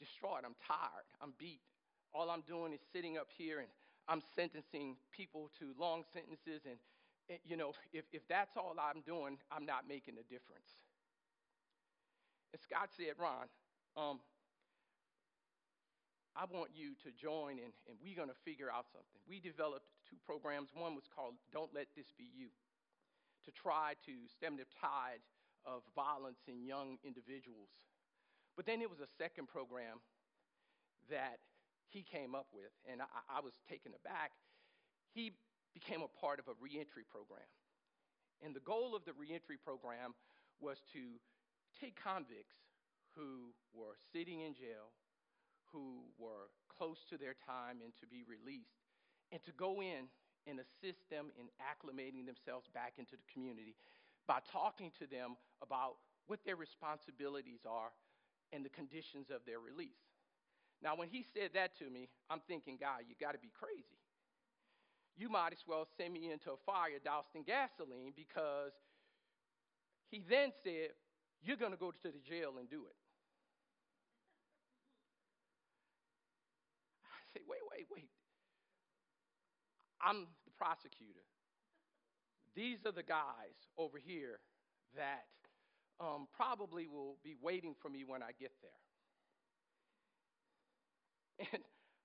distraught. 0.00 0.42
I'm 0.44 0.56
tired. 0.64 1.06
I'm 1.20 1.34
beat. 1.38 1.60
All 2.14 2.30
I'm 2.30 2.42
doing 2.42 2.72
is 2.72 2.80
sitting 2.92 3.18
up 3.18 3.28
here 3.36 3.60
and 3.60 3.68
I'm 4.08 4.22
sentencing 4.34 4.96
people 5.12 5.50
to 5.60 5.76
long 5.78 6.04
sentences. 6.14 6.64
And, 6.64 6.80
and 7.28 7.38
you 7.44 7.56
know, 7.56 7.76
if, 7.92 8.04
if 8.12 8.26
that's 8.28 8.56
all 8.56 8.74
I'm 8.80 9.02
doing, 9.04 9.36
I'm 9.52 9.66
not 9.66 9.84
making 9.86 10.16
a 10.16 10.24
difference. 10.24 10.80
And 12.54 12.60
Scott 12.62 12.88
said, 12.96 13.20
Ron, 13.20 13.52
um, 13.98 14.20
I 16.32 16.46
want 16.48 16.70
you 16.72 16.96
to 17.04 17.12
join 17.12 17.60
and, 17.60 17.74
and 17.90 17.98
we're 18.00 18.16
going 18.16 18.32
to 18.32 18.40
figure 18.46 18.72
out 18.72 18.86
something. 18.88 19.20
We 19.28 19.42
developed 19.42 19.84
two 20.08 20.16
programs. 20.24 20.70
One 20.72 20.94
was 20.94 21.04
called 21.12 21.34
Don't 21.52 21.74
Let 21.74 21.92
This 21.92 22.08
Be 22.16 22.30
You 22.32 22.48
to 23.48 23.52
try 23.56 23.96
to 24.04 24.12
stem 24.28 24.60
the 24.60 24.68
tide 24.76 25.24
of 25.64 25.80
violence 25.96 26.44
in 26.44 26.60
young 26.60 27.00
individuals. 27.00 27.72
But 28.60 28.68
then 28.68 28.78
there 28.84 28.92
was 28.92 29.00
a 29.00 29.08
second 29.16 29.48
program 29.48 30.04
that 31.08 31.40
he 31.88 32.04
came 32.04 32.36
up 32.36 32.52
with, 32.52 32.68
and 32.84 33.00
I, 33.00 33.40
I 33.40 33.40
was 33.40 33.56
taken 33.64 33.96
aback. 33.96 34.36
He 35.16 35.32
became 35.72 36.04
a 36.04 36.12
part 36.20 36.36
of 36.36 36.48
a 36.52 36.56
reentry 36.60 37.08
program. 37.08 37.48
And 38.44 38.52
the 38.52 38.60
goal 38.60 38.92
of 38.92 39.08
the 39.08 39.16
reentry 39.16 39.56
program 39.56 40.12
was 40.60 40.76
to 40.92 41.16
take 41.80 41.96
convicts 41.96 42.60
who 43.16 43.56
were 43.72 43.96
sitting 44.12 44.44
in 44.44 44.52
jail, 44.52 44.92
who 45.72 46.04
were 46.20 46.52
close 46.68 47.00
to 47.08 47.16
their 47.16 47.34
time 47.48 47.80
and 47.80 47.96
to 48.04 48.06
be 48.06 48.20
released, 48.28 48.84
and 49.32 49.40
to 49.44 49.52
go 49.56 49.80
in 49.80 50.12
and 50.48 50.58
assist 50.58 51.04
them 51.12 51.28
in 51.36 51.52
acclimating 51.60 52.24
themselves 52.24 52.66
back 52.72 52.96
into 52.96 53.12
the 53.20 53.28
community 53.28 53.76
by 54.26 54.40
talking 54.50 54.90
to 54.98 55.06
them 55.06 55.36
about 55.60 56.00
what 56.26 56.40
their 56.44 56.56
responsibilities 56.56 57.60
are 57.68 57.92
and 58.52 58.64
the 58.64 58.72
conditions 58.72 59.28
of 59.28 59.44
their 59.44 59.60
release. 59.60 60.00
Now, 60.82 60.96
when 60.96 61.08
he 61.08 61.24
said 61.34 61.50
that 61.54 61.76
to 61.78 61.90
me, 61.90 62.08
I'm 62.30 62.40
thinking, 62.46 62.78
God, 62.80 63.04
you 63.08 63.14
got 63.20 63.32
to 63.32 63.38
be 63.38 63.50
crazy. 63.52 63.98
You 65.16 65.28
might 65.28 65.52
as 65.52 65.64
well 65.66 65.86
send 65.98 66.14
me 66.14 66.30
into 66.30 66.52
a 66.52 66.60
fire 66.64 67.02
doused 67.02 67.34
in 67.34 67.42
gasoline 67.42 68.12
because 68.14 68.72
he 70.10 70.22
then 70.30 70.52
said, 70.62 70.94
You're 71.42 71.56
going 71.58 71.72
to 71.72 71.78
go 71.80 71.90
to 71.90 72.08
the 72.08 72.22
jail 72.22 72.54
and 72.58 72.70
do 72.70 72.86
it. 72.86 72.94
I 77.02 77.18
say, 77.34 77.40
Wait, 77.48 77.66
wait, 77.66 77.86
wait. 77.90 78.10
I'm 80.00 80.26
prosecutor. 80.58 81.24
These 82.54 82.84
are 82.86 82.92
the 82.92 83.02
guys 83.02 83.54
over 83.78 83.98
here 83.98 84.40
that 84.96 85.26
um, 86.00 86.26
probably 86.34 86.86
will 86.88 87.16
be 87.22 87.36
waiting 87.40 87.74
for 87.80 87.88
me 87.88 88.04
when 88.06 88.22
I 88.22 88.32
get 88.38 88.52
there. 88.62 88.70
And 91.52 91.62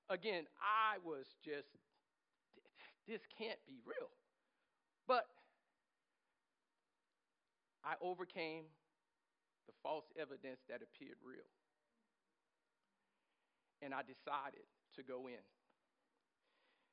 again, 0.09 0.45
I 0.61 1.01
was 1.03 1.25
just, 1.43 1.73
this 3.07 3.21
can't 3.35 3.57
be 3.65 3.81
real. 3.83 4.09
But 5.07 5.25
I 7.83 7.95
overcame 7.99 8.65
the 9.65 9.73
false 9.81 10.05
evidence 10.19 10.59
that 10.69 10.81
appeared 10.85 11.17
real. 11.25 11.49
And 13.81 13.93
I 13.93 14.01
decided 14.01 14.69
to 14.95 15.03
go 15.03 15.27
in. 15.27 15.41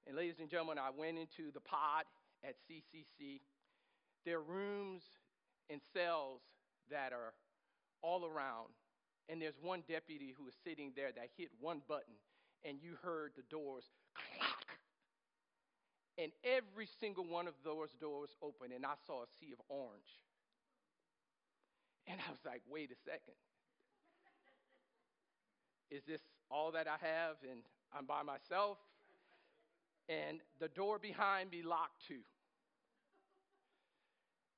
And 0.06 0.16
ladies 0.16 0.40
and 0.40 0.48
gentlemen, 0.48 0.78
I 0.78 0.90
went 0.90 1.18
into 1.18 1.52
the 1.52 1.60
pod 1.60 2.04
at 2.44 2.54
CCC 2.68 3.40
There 4.24 4.38
are 4.38 4.42
rooms 4.42 5.02
and 5.68 5.80
cells 5.92 6.40
that 6.90 7.12
are 7.12 7.32
all 8.02 8.24
around, 8.26 8.72
and 9.28 9.40
there's 9.40 9.58
one 9.60 9.82
deputy 9.88 10.34
who 10.36 10.44
was 10.44 10.54
sitting 10.64 10.92
there 10.96 11.12
that 11.12 11.28
hit 11.36 11.50
one 11.60 11.82
button, 11.88 12.14
and 12.64 12.78
you 12.82 12.96
heard 13.02 13.32
the 13.36 13.44
doors 13.50 13.84
clack. 14.14 14.66
And 16.18 16.32
every 16.44 16.88
single 17.00 17.24
one 17.24 17.46
of 17.46 17.54
those 17.64 17.90
doors 18.00 18.30
opened, 18.42 18.72
and 18.72 18.84
I 18.84 18.94
saw 19.06 19.22
a 19.22 19.30
sea 19.38 19.52
of 19.52 19.60
orange. 19.68 20.20
And 22.06 22.18
I 22.26 22.30
was 22.30 22.40
like, 22.44 22.62
wait 22.68 22.90
a 22.90 22.98
second. 23.04 23.38
Is 25.90 26.02
this 26.06 26.20
all 26.50 26.72
that 26.72 26.86
I 26.86 26.98
have 27.00 27.36
and 27.48 27.60
I'm 27.96 28.06
by 28.06 28.22
myself? 28.22 28.78
And 30.10 30.42
the 30.58 30.66
door 30.66 30.98
behind 30.98 31.52
me 31.52 31.62
locked 31.62 32.02
too. 32.08 32.26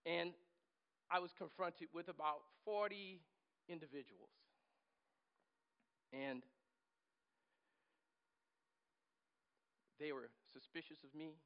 And 0.06 0.32
I 1.10 1.20
was 1.20 1.30
confronted 1.36 1.88
with 1.92 2.08
about 2.08 2.40
40 2.64 3.20
individuals. 3.68 4.32
And 6.10 6.42
they 10.00 10.12
were 10.12 10.32
suspicious 10.52 11.04
of 11.04 11.12
me 11.14 11.36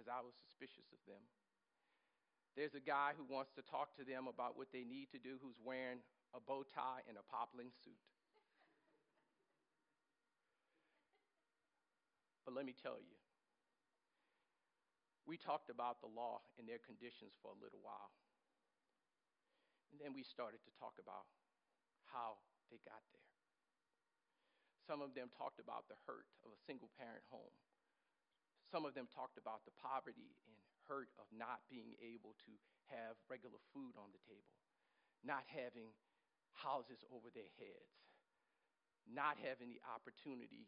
as 0.00 0.08
I 0.08 0.24
was 0.24 0.32
suspicious 0.48 0.88
of 0.88 0.98
them. 1.04 1.20
There's 2.56 2.74
a 2.74 2.80
guy 2.80 3.12
who 3.20 3.28
wants 3.28 3.52
to 3.54 3.62
talk 3.62 3.94
to 4.00 4.04
them 4.04 4.32
about 4.32 4.56
what 4.56 4.72
they 4.72 4.82
need 4.82 5.12
to 5.12 5.20
do 5.20 5.36
who's 5.44 5.60
wearing 5.60 6.00
a 6.32 6.40
bow 6.40 6.64
tie 6.64 7.04
and 7.04 7.20
a 7.20 7.24
poplin 7.28 7.68
suit. 7.84 8.00
But 12.50 12.58
let 12.58 12.66
me 12.66 12.74
tell 12.74 12.98
you, 12.98 13.14
we 15.22 15.38
talked 15.38 15.70
about 15.70 16.02
the 16.02 16.10
law 16.10 16.42
and 16.58 16.66
their 16.66 16.82
conditions 16.82 17.30
for 17.38 17.54
a 17.54 17.58
little 17.62 17.78
while. 17.78 18.10
And 19.94 20.02
then 20.02 20.10
we 20.10 20.26
started 20.26 20.58
to 20.66 20.74
talk 20.74 20.98
about 20.98 21.30
how 22.10 22.42
they 22.74 22.82
got 22.82 23.06
there. 23.14 23.30
Some 24.82 24.98
of 24.98 25.14
them 25.14 25.30
talked 25.30 25.62
about 25.62 25.86
the 25.86 25.94
hurt 26.10 26.26
of 26.42 26.50
a 26.50 26.58
single 26.66 26.90
parent 26.98 27.22
home. 27.30 27.54
Some 28.66 28.82
of 28.82 28.98
them 28.98 29.06
talked 29.06 29.38
about 29.38 29.62
the 29.62 29.78
poverty 29.78 30.34
and 30.50 30.58
hurt 30.90 31.14
of 31.22 31.30
not 31.30 31.62
being 31.70 31.94
able 32.02 32.34
to 32.50 32.52
have 32.90 33.14
regular 33.30 33.62
food 33.70 33.94
on 33.94 34.10
the 34.10 34.22
table, 34.26 34.58
not 35.22 35.46
having 35.46 35.94
houses 36.58 36.98
over 37.14 37.30
their 37.30 37.54
heads, 37.62 37.94
not 39.06 39.38
having 39.38 39.70
the 39.70 39.78
opportunity 39.86 40.66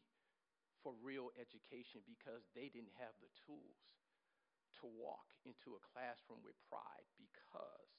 for 0.82 0.92
real 1.00 1.30
education 1.38 2.02
because 2.04 2.44
they 2.52 2.68
didn't 2.68 2.94
have 2.98 3.14
the 3.22 3.30
tools 3.46 3.80
to 4.82 4.90
walk 4.90 5.30
into 5.46 5.78
a 5.78 5.86
classroom 5.94 6.42
with 6.42 6.58
pride 6.66 7.06
because 7.16 7.90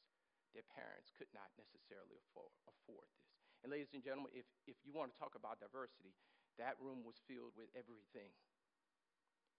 their 0.52 0.68
parents 0.70 1.10
could 1.16 1.32
not 1.32 1.50
necessarily 1.56 2.20
afford, 2.30 2.52
afford 2.70 3.08
this. 3.18 3.32
And, 3.64 3.72
ladies 3.72 3.96
and 3.96 4.04
gentlemen, 4.04 4.36
if, 4.36 4.46
if 4.68 4.76
you 4.84 4.92
want 4.92 5.10
to 5.10 5.18
talk 5.18 5.40
about 5.40 5.64
diversity, 5.64 6.14
that 6.60 6.76
room 6.78 7.02
was 7.08 7.18
filled 7.26 7.56
with 7.58 7.72
everything 7.74 8.36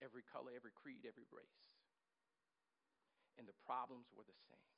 every 0.03 0.27
color, 0.27 0.51
every 0.51 0.75
creed, 0.75 1.07
every 1.07 1.25
race 1.31 1.65
and 3.37 3.47
the 3.47 3.57
problems 3.67 4.07
were 4.15 4.23
the 4.23 4.39
same. 4.47 4.71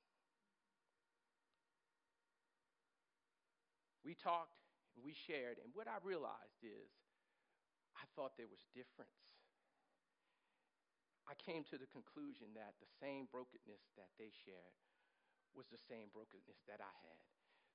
We 4.01 4.15
talked 4.17 4.57
and 4.95 5.05
we 5.05 5.13
shared, 5.13 5.61
and 5.61 5.69
what 5.77 5.85
I 5.85 6.01
realized 6.01 6.63
is 6.65 6.89
I 7.97 8.05
thought 8.13 8.37
there 8.37 8.49
was 8.49 8.61
difference. 8.77 9.17
I 11.27 11.35
came 11.35 11.67
to 11.67 11.77
the 11.77 11.89
conclusion 11.91 12.55
that 12.55 12.79
the 12.79 12.87
same 13.03 13.27
brokenness 13.27 13.83
that 13.99 14.13
they 14.15 14.31
shared 14.31 14.77
was 15.51 15.67
the 15.67 15.81
same 15.89 16.07
brokenness 16.15 16.61
that 16.71 16.79
I 16.79 16.93
had. 17.03 17.19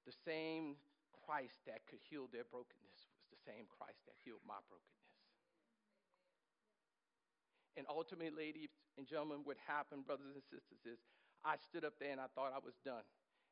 The 0.09 0.17
same 0.25 0.81
Christ 1.27 1.61
that 1.69 1.85
could 1.85 2.01
heal 2.01 2.33
their 2.33 2.49
brokenness 2.49 3.01
was 3.13 3.27
the 3.29 3.43
same 3.45 3.69
Christ 3.69 4.01
that 4.09 4.17
healed 4.25 4.43
my 4.49 4.59
brokenness. 4.67 5.03
And 7.77 7.87
ultimately, 7.89 8.33
ladies 8.33 8.73
and 8.97 9.07
gentlemen, 9.07 9.45
what 9.45 9.57
happened, 9.69 10.05
brothers 10.05 10.33
and 10.33 10.45
sisters, 10.45 10.81
is 10.85 11.01
I 11.45 11.57
stood 11.57 11.85
up 11.85 11.97
there 12.01 12.13
and 12.13 12.21
I 12.21 12.29
thought 12.35 12.53
I 12.53 12.61
was 12.61 12.77
done. 12.85 13.05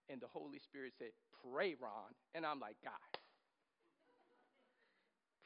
And 0.08 0.20
the 0.20 0.28
Holy 0.28 0.58
Spirit 0.58 0.92
said, 0.98 1.12
Pray, 1.44 1.76
Ron. 1.80 2.12
And 2.34 2.44
I'm 2.44 2.60
like, 2.60 2.76
God, 2.84 3.00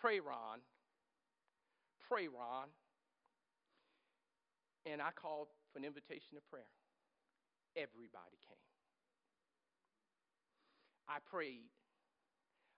pray, 0.01 0.21
Ron. 0.21 0.61
Pray, 2.09 2.29
Ron. 2.29 2.69
And 4.85 5.01
I 5.01 5.11
called 5.17 5.49
for 5.73 5.81
an 5.81 5.89
invitation 5.89 6.37
to 6.37 6.45
prayer. 6.53 6.69
Everybody 7.73 8.37
came. 8.45 8.69
I 11.09 11.21
prayed. 11.25 11.73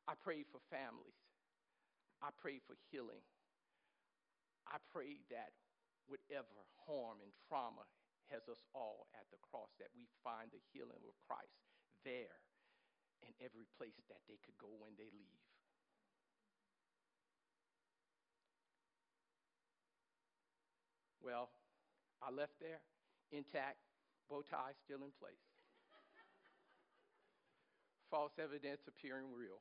I 0.06 0.14
prayed 0.14 0.46
for 0.50 0.62
families. 0.70 1.18
I 2.22 2.30
prayed 2.38 2.62
for 2.66 2.78
healing. 2.90 3.22
I 4.70 4.78
prayed 4.94 5.26
that 5.30 5.54
whatever 6.06 6.62
harm 6.86 7.22
and 7.22 7.34
trauma 7.46 7.86
has 8.30 8.46
us 8.50 8.62
all 8.74 9.06
at 9.14 9.26
the 9.30 9.38
cross, 9.42 9.70
that 9.78 9.90
we 9.94 10.06
find 10.22 10.50
the 10.50 10.62
healing 10.74 11.02
of 11.06 11.14
Christ 11.26 11.54
there 12.02 12.42
in 13.22 13.30
every 13.42 13.66
place 13.78 13.98
that 14.10 14.22
they 14.26 14.38
could 14.42 14.58
go 14.58 14.70
when 14.78 14.94
they 14.98 15.10
leave. 15.14 15.45
Well, 21.26 21.50
I 22.22 22.30
left 22.30 22.54
there 22.62 22.78
intact, 23.34 23.82
bow 24.30 24.46
tie 24.46 24.78
still 24.86 25.02
in 25.02 25.10
place. 25.18 25.42
False 28.14 28.38
evidence 28.38 28.86
appearing 28.86 29.34
real. 29.34 29.58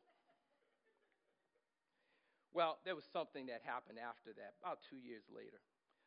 Well, 2.54 2.78
there 2.86 2.93
was 2.93 3.10
something 3.10 3.49
that 3.49 3.65
happened 3.65 3.97
after 3.97 4.30
that, 4.38 4.62
about 4.62 4.86
two 4.86 5.01
years 5.01 5.25
later 5.34 5.58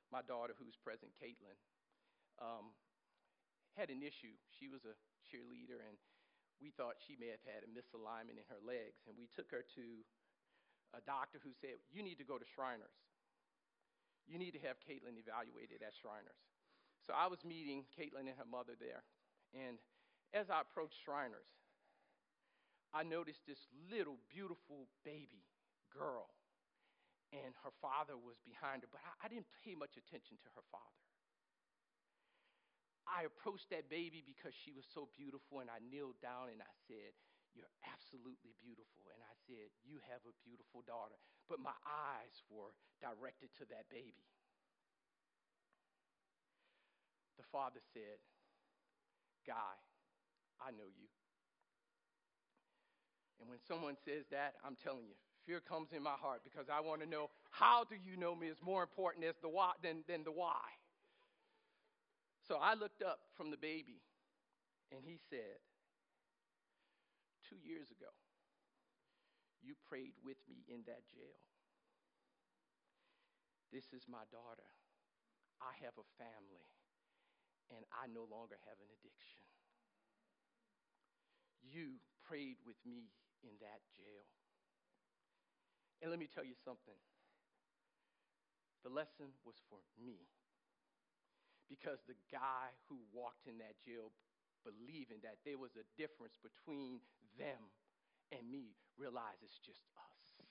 my 0.09 0.25
daughter, 0.25 0.57
who's 0.57 0.77
present, 0.81 1.13
Caitlin, 1.21 1.57
um, 2.41 2.73
had 3.77 3.93
an 3.93 4.01
issue. 4.01 4.33
She 4.57 4.69
was 4.69 4.85
a 4.89 4.97
cheerleader, 5.29 5.85
and 5.85 5.97
we 6.59 6.73
thought 6.73 6.99
she 7.05 7.15
may 7.21 7.29
have 7.29 7.45
had 7.45 7.63
a 7.65 7.71
misalignment 7.71 8.41
in 8.41 8.47
her 8.49 8.61
legs. 8.65 9.05
And 9.07 9.15
we 9.15 9.29
took 9.29 9.53
her 9.53 9.63
to 9.77 9.87
a 10.97 11.05
doctor 11.05 11.39
who 11.45 11.53
said, 11.61 11.79
You 11.93 12.01
need 12.01 12.17
to 12.19 12.27
go 12.27 12.41
to 12.41 12.49
Shriners. 12.57 12.97
You 14.29 14.39
need 14.39 14.53
to 14.53 14.63
have 14.69 14.77
Caitlin 14.85 15.17
evaluated 15.17 15.81
at 15.81 15.97
Shriners. 15.97 16.39
So 17.09 17.17
I 17.17 17.27
was 17.33 17.41
meeting 17.43 17.89
Caitlin 17.97 18.29
and 18.29 18.37
her 18.37 18.49
mother 18.49 18.77
there. 18.77 19.03
And 19.57 19.81
as 20.37 20.53
I 20.53 20.61
approached 20.61 21.01
Shriners, 21.01 21.49
I 22.93 23.03
noticed 23.03 23.49
this 23.49 23.65
little, 23.89 24.21
beautiful 24.29 24.89
baby 25.05 25.49
girl 25.89 26.29
and 27.33 27.53
her 27.65 27.75
father 27.85 28.17
was 28.17 28.41
behind 28.41 28.85
her, 28.85 28.89
but 28.89 29.05
I, 29.05 29.13
I 29.21 29.27
didn't 29.29 29.49
pay 29.61 29.77
much 29.77 30.01
attention 30.01 30.41
to 30.41 30.49
her 30.57 30.65
father. 30.73 31.05
I 33.09 33.25
approached 33.25 33.73
that 33.73 33.89
baby 33.89 34.21
because 34.21 34.53
she 34.53 34.73
was 34.73 34.85
so 34.93 35.09
beautiful, 35.17 35.61
and 35.65 35.73
I 35.73 35.81
kneeled 35.81 36.21
down 36.21 36.53
and 36.53 36.61
I 36.61 36.73
said, 36.89 37.17
You're 37.59 37.75
absolutely 37.91 38.55
beautiful. 38.63 39.11
And 39.11 39.19
I 39.19 39.35
said, 39.51 39.75
You 39.83 39.99
have 40.07 40.23
a 40.23 40.35
beautiful 40.47 40.87
daughter. 40.87 41.19
But 41.51 41.59
my 41.59 41.75
eyes 41.83 42.47
were 42.47 42.71
directed 43.03 43.51
to 43.59 43.67
that 43.75 43.91
baby. 43.91 44.23
The 47.35 47.47
father 47.51 47.83
said, 47.91 48.23
Guy, 49.43 49.75
I 50.63 50.71
know 50.71 50.87
you. 50.87 51.11
And 53.43 53.51
when 53.51 53.59
someone 53.67 53.99
says 54.07 54.27
that, 54.31 54.55
I'm 54.63 54.79
telling 54.79 55.07
you, 55.07 55.19
fear 55.47 55.59
comes 55.59 55.91
in 55.91 56.03
my 56.03 56.19
heart 56.19 56.43
because 56.43 56.67
I 56.71 56.79
want 56.79 57.03
to 57.03 57.09
know 57.09 57.31
how 57.51 57.83
do 57.83 57.95
you 57.95 58.19
know 58.19 58.35
me 58.35 58.49
is 58.49 58.59
more 58.63 58.83
important 58.83 59.25
as 59.25 59.35
the 59.43 59.49
why, 59.49 59.73
than, 59.83 60.03
than 60.07 60.23
the 60.23 60.33
why. 60.33 60.63
So 62.47 62.59
I 62.61 62.75
looked 62.75 63.03
up 63.03 63.21
from 63.37 63.51
the 63.51 63.57
baby 63.57 64.03
and 64.91 65.01
he 65.05 65.19
said, 65.31 65.63
Two 67.49 67.57
years 67.65 67.89
ago, 67.89 68.13
you 69.65 69.73
prayed 69.89 70.13
with 70.21 70.37
me 70.45 70.69
in 70.69 70.85
that 70.85 71.09
jail. 71.09 71.41
This 73.73 73.89
is 73.97 74.05
my 74.05 74.29
daughter. 74.29 74.69
I 75.65 75.73
have 75.81 75.97
a 75.97 76.07
family, 76.21 76.69
and 77.73 77.89
I 77.89 78.05
no 78.13 78.29
longer 78.29 78.61
have 78.69 78.77
an 78.85 78.93
addiction. 79.01 79.41
You 81.65 81.97
prayed 82.29 82.61
with 82.69 82.77
me 82.85 83.09
in 83.41 83.57
that 83.65 83.81
jail. 83.97 84.29
And 86.05 86.13
let 86.13 86.21
me 86.21 86.29
tell 86.29 86.45
you 86.45 86.55
something. 86.69 87.01
The 88.85 88.93
lesson 88.93 89.33
was 89.43 89.57
for 89.73 89.81
me. 89.97 90.29
Because 91.73 92.05
the 92.05 92.17
guy 92.29 92.77
who 92.89 93.01
walked 93.13 93.49
in 93.49 93.57
that 93.61 93.77
jail 93.81 94.13
believing 94.65 95.21
that 95.23 95.41
there 95.45 95.61
was 95.61 95.77
a 95.77 95.87
difference 96.01 96.37
between 96.41 97.01
them 97.39 97.63
and 98.33 98.43
me 98.51 98.75
realize 98.99 99.39
it's 99.43 99.59
just 99.65 99.81
us. 99.97 100.45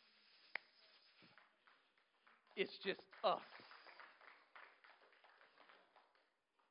It's 2.56 2.78
just 2.80 3.02
us. 3.24 3.42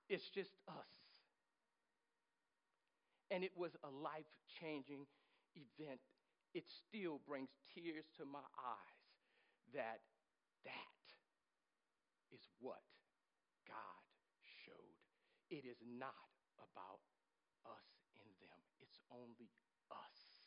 It's 0.08 0.28
just 0.30 0.50
us. 0.68 1.20
and 3.30 3.42
it 3.42 3.52
was 3.56 3.72
a 3.84 3.90
life 3.90 4.30
changing 4.60 5.06
event. 5.56 6.00
It 6.54 6.64
still 6.70 7.20
brings 7.26 7.50
tears 7.74 8.06
to 8.18 8.24
my 8.24 8.44
eyes 8.56 9.02
that 9.74 10.00
that 10.64 11.04
is 12.32 12.42
what 12.60 12.82
God 13.68 14.02
showed. 14.64 14.98
It 15.50 15.66
is 15.66 15.78
not 15.84 16.30
about 16.58 17.02
us 17.66 17.88
and 18.16 18.28
them, 18.40 18.60
it's 18.80 18.98
only 19.12 19.50
us. 19.90 20.44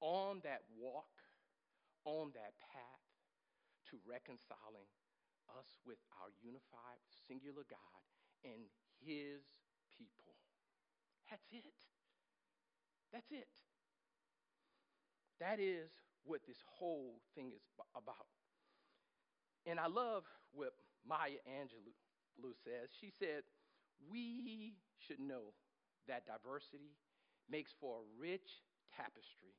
On 0.00 0.40
that 0.42 0.62
walk, 0.74 1.22
on 2.04 2.34
that 2.34 2.58
path 2.58 3.06
to 3.90 3.98
reconciling 4.08 4.90
us 5.58 5.78
with 5.86 5.98
our 6.18 6.32
unified, 6.42 6.98
singular 7.28 7.62
God 7.68 8.02
and 8.42 8.66
His 9.04 9.42
people. 9.94 10.34
That's 11.30 11.46
it. 11.52 11.78
That's 13.12 13.30
it. 13.30 13.48
That 15.40 15.60
is 15.60 15.90
what 16.24 16.40
this 16.46 16.62
whole 16.78 17.20
thing 17.34 17.52
is 17.54 17.62
about. 17.96 18.30
And 19.66 19.78
I 19.78 19.86
love 19.86 20.24
what 20.52 20.72
Maya 21.06 21.42
Angelou 21.46 22.54
says. 22.64 22.90
She 23.00 23.10
said, 23.10 23.42
We 24.10 24.74
should 24.98 25.20
know 25.20 25.54
that 26.08 26.26
diversity 26.26 26.96
makes 27.50 27.72
for 27.80 28.00
a 28.00 28.04
rich 28.20 28.62
tapestry, 28.96 29.54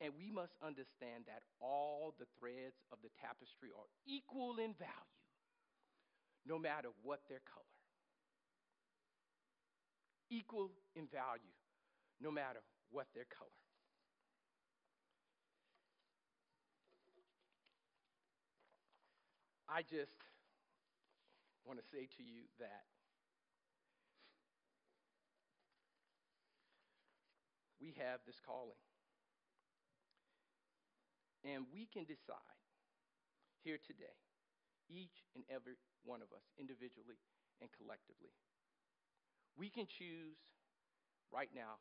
and 0.00 0.12
we 0.16 0.30
must 0.30 0.52
understand 0.62 1.24
that 1.26 1.42
all 1.60 2.14
the 2.18 2.26
threads 2.38 2.76
of 2.92 2.98
the 3.02 3.10
tapestry 3.20 3.70
are 3.70 3.88
equal 4.06 4.58
in 4.58 4.74
value, 4.74 5.18
no 6.46 6.58
matter 6.58 6.88
what 7.02 7.20
their 7.28 7.42
color. 7.46 7.64
Equal 10.30 10.70
in 10.96 11.06
value, 11.06 11.54
no 12.20 12.30
matter 12.30 12.60
what 12.90 13.06
their 13.14 13.26
color. 13.30 13.50
I 19.68 19.82
just 19.82 20.14
want 21.64 21.80
to 21.80 21.84
say 21.90 22.06
to 22.16 22.22
you 22.22 22.46
that 22.60 22.84
we 27.84 27.92
have 28.00 28.24
this 28.24 28.40
calling. 28.40 28.80
And 31.44 31.68
we 31.68 31.84
can 31.84 32.08
decide 32.08 32.56
here 33.60 33.76
today, 33.76 34.16
each 34.88 35.28
and 35.36 35.44
every 35.52 35.76
one 36.00 36.24
of 36.24 36.32
us, 36.32 36.48
individually 36.56 37.20
and 37.60 37.68
collectively. 37.76 38.32
We 39.52 39.68
can 39.68 39.84
choose 39.84 40.40
right 41.28 41.52
now 41.52 41.76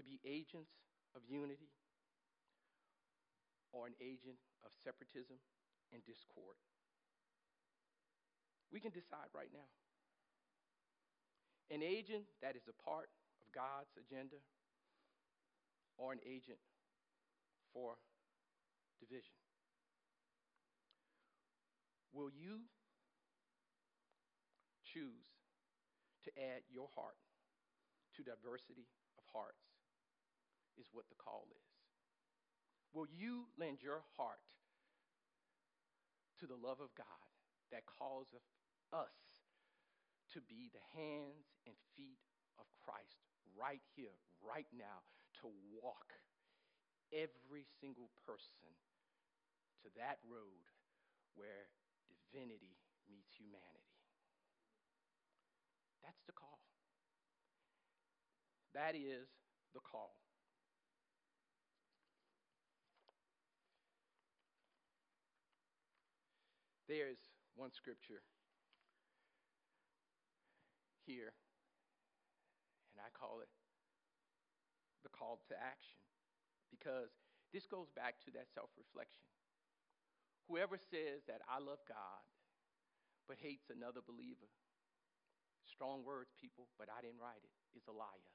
to 0.00 0.02
be 0.02 0.24
agents 0.24 0.72
of 1.12 1.20
unity 1.28 1.68
or 3.76 3.84
an 3.84 3.94
agent 4.00 4.40
of 4.64 4.72
separatism 4.80 5.36
and 5.92 6.00
discord. 6.08 6.56
We 8.72 8.80
can 8.80 8.90
decide 8.96 9.28
right 9.36 9.52
now. 9.52 9.68
An 11.68 11.84
agent 11.84 12.24
that 12.40 12.56
is 12.56 12.64
a 12.64 12.76
part 12.80 13.12
of 13.44 13.46
God's 13.52 13.92
agenda 14.00 14.40
or 15.96 16.12
an 16.12 16.20
agent 16.26 16.58
for 17.72 17.96
division. 19.00 19.34
Will 22.12 22.30
you 22.30 22.70
choose 24.86 25.26
to 26.24 26.30
add 26.38 26.62
your 26.70 26.86
heart 26.94 27.18
to 28.14 28.22
diversity 28.22 28.86
of 29.18 29.24
hearts? 29.34 29.66
Is 30.74 30.90
what 30.90 31.06
the 31.06 31.14
call 31.14 31.46
is. 31.54 31.70
Will 32.90 33.06
you 33.06 33.46
lend 33.54 33.78
your 33.78 34.02
heart 34.18 34.42
to 36.42 36.46
the 36.50 36.58
love 36.58 36.82
of 36.82 36.90
God 36.98 37.26
that 37.70 37.86
calls 37.86 38.26
us 38.90 39.14
to 40.34 40.42
be 40.50 40.70
the 40.74 40.82
hands 40.98 41.46
and 41.66 41.78
feet 41.94 42.18
of 42.58 42.66
Christ 42.82 43.22
right 43.54 43.82
here, 43.94 44.18
right 44.42 44.66
now, 44.74 45.06
to 45.44 45.52
walk 45.76 46.16
every 47.12 47.68
single 47.84 48.08
person 48.24 48.64
to 49.84 49.92
that 50.00 50.16
road 50.24 50.64
where 51.36 51.68
divinity 52.08 52.80
meets 53.04 53.36
humanity. 53.36 53.92
That's 56.00 56.24
the 56.24 56.32
call. 56.32 56.64
That 58.72 58.96
is 58.96 59.28
the 59.76 59.84
call. 59.84 60.16
There's 66.88 67.20
one 67.56 67.72
scripture 67.72 68.24
here, 71.06 71.32
and 72.92 73.00
I 73.00 73.08
call 73.12 73.40
it 73.40 73.48
the 75.14 75.18
call 75.22 75.38
to 75.46 75.54
action 75.54 76.02
because 76.74 77.14
this 77.54 77.70
goes 77.70 77.86
back 77.94 78.18
to 78.26 78.34
that 78.34 78.50
self 78.50 78.74
reflection. 78.74 79.30
Whoever 80.50 80.74
says 80.74 81.22
that 81.30 81.40
I 81.46 81.62
love 81.62 81.78
God 81.86 82.26
but 83.30 83.38
hates 83.38 83.70
another 83.70 84.02
believer, 84.02 84.50
strong 85.64 86.02
words, 86.02 86.34
people, 86.34 86.66
but 86.76 86.90
I 86.90 87.00
didn't 87.00 87.22
write 87.22 87.40
it, 87.40 87.54
is 87.78 87.86
a 87.86 87.94
liar. 87.94 88.34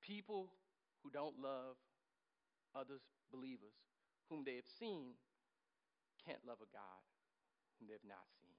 People 0.00 0.50
who 1.04 1.12
don't 1.12 1.36
love 1.38 1.76
others 2.74 3.04
believers 3.30 3.76
whom 4.26 4.42
they 4.42 4.56
have 4.56 4.66
seen 4.80 5.14
can't 6.24 6.42
love 6.48 6.58
a 6.64 6.70
God 6.72 7.02
whom 7.78 7.86
they 7.86 7.94
have 7.94 8.08
not 8.08 8.24
seen. 8.40 8.56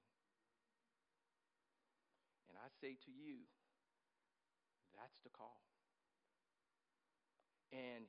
And 2.47 2.55
I 2.55 2.70
say 2.80 2.95
to 2.95 3.11
you, 3.11 3.43
that's 4.95 5.19
the 5.23 5.31
call. 5.31 5.61
And 7.71 8.07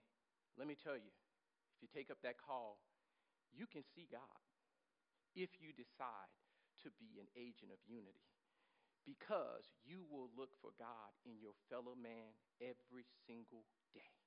let 0.54 0.70
me 0.70 0.78
tell 0.78 0.96
you, 0.96 1.12
if 1.74 1.82
you 1.82 1.88
take 1.90 2.10
up 2.10 2.22
that 2.22 2.38
call, 2.38 2.78
you 3.52 3.66
can 3.66 3.82
see 3.82 4.06
God 4.08 4.40
if 5.34 5.50
you 5.60 5.74
decide 5.76 6.32
to 6.84 6.88
be 6.96 7.18
an 7.20 7.28
agent 7.36 7.74
of 7.74 7.80
unity. 7.84 8.30
Because 9.04 9.70
you 9.86 10.02
will 10.10 10.34
look 10.34 10.50
for 10.58 10.74
God 10.74 11.14
in 11.22 11.38
your 11.38 11.54
fellow 11.70 11.94
man 11.94 12.34
every 12.58 13.06
single 13.28 13.62
day. 13.94 14.18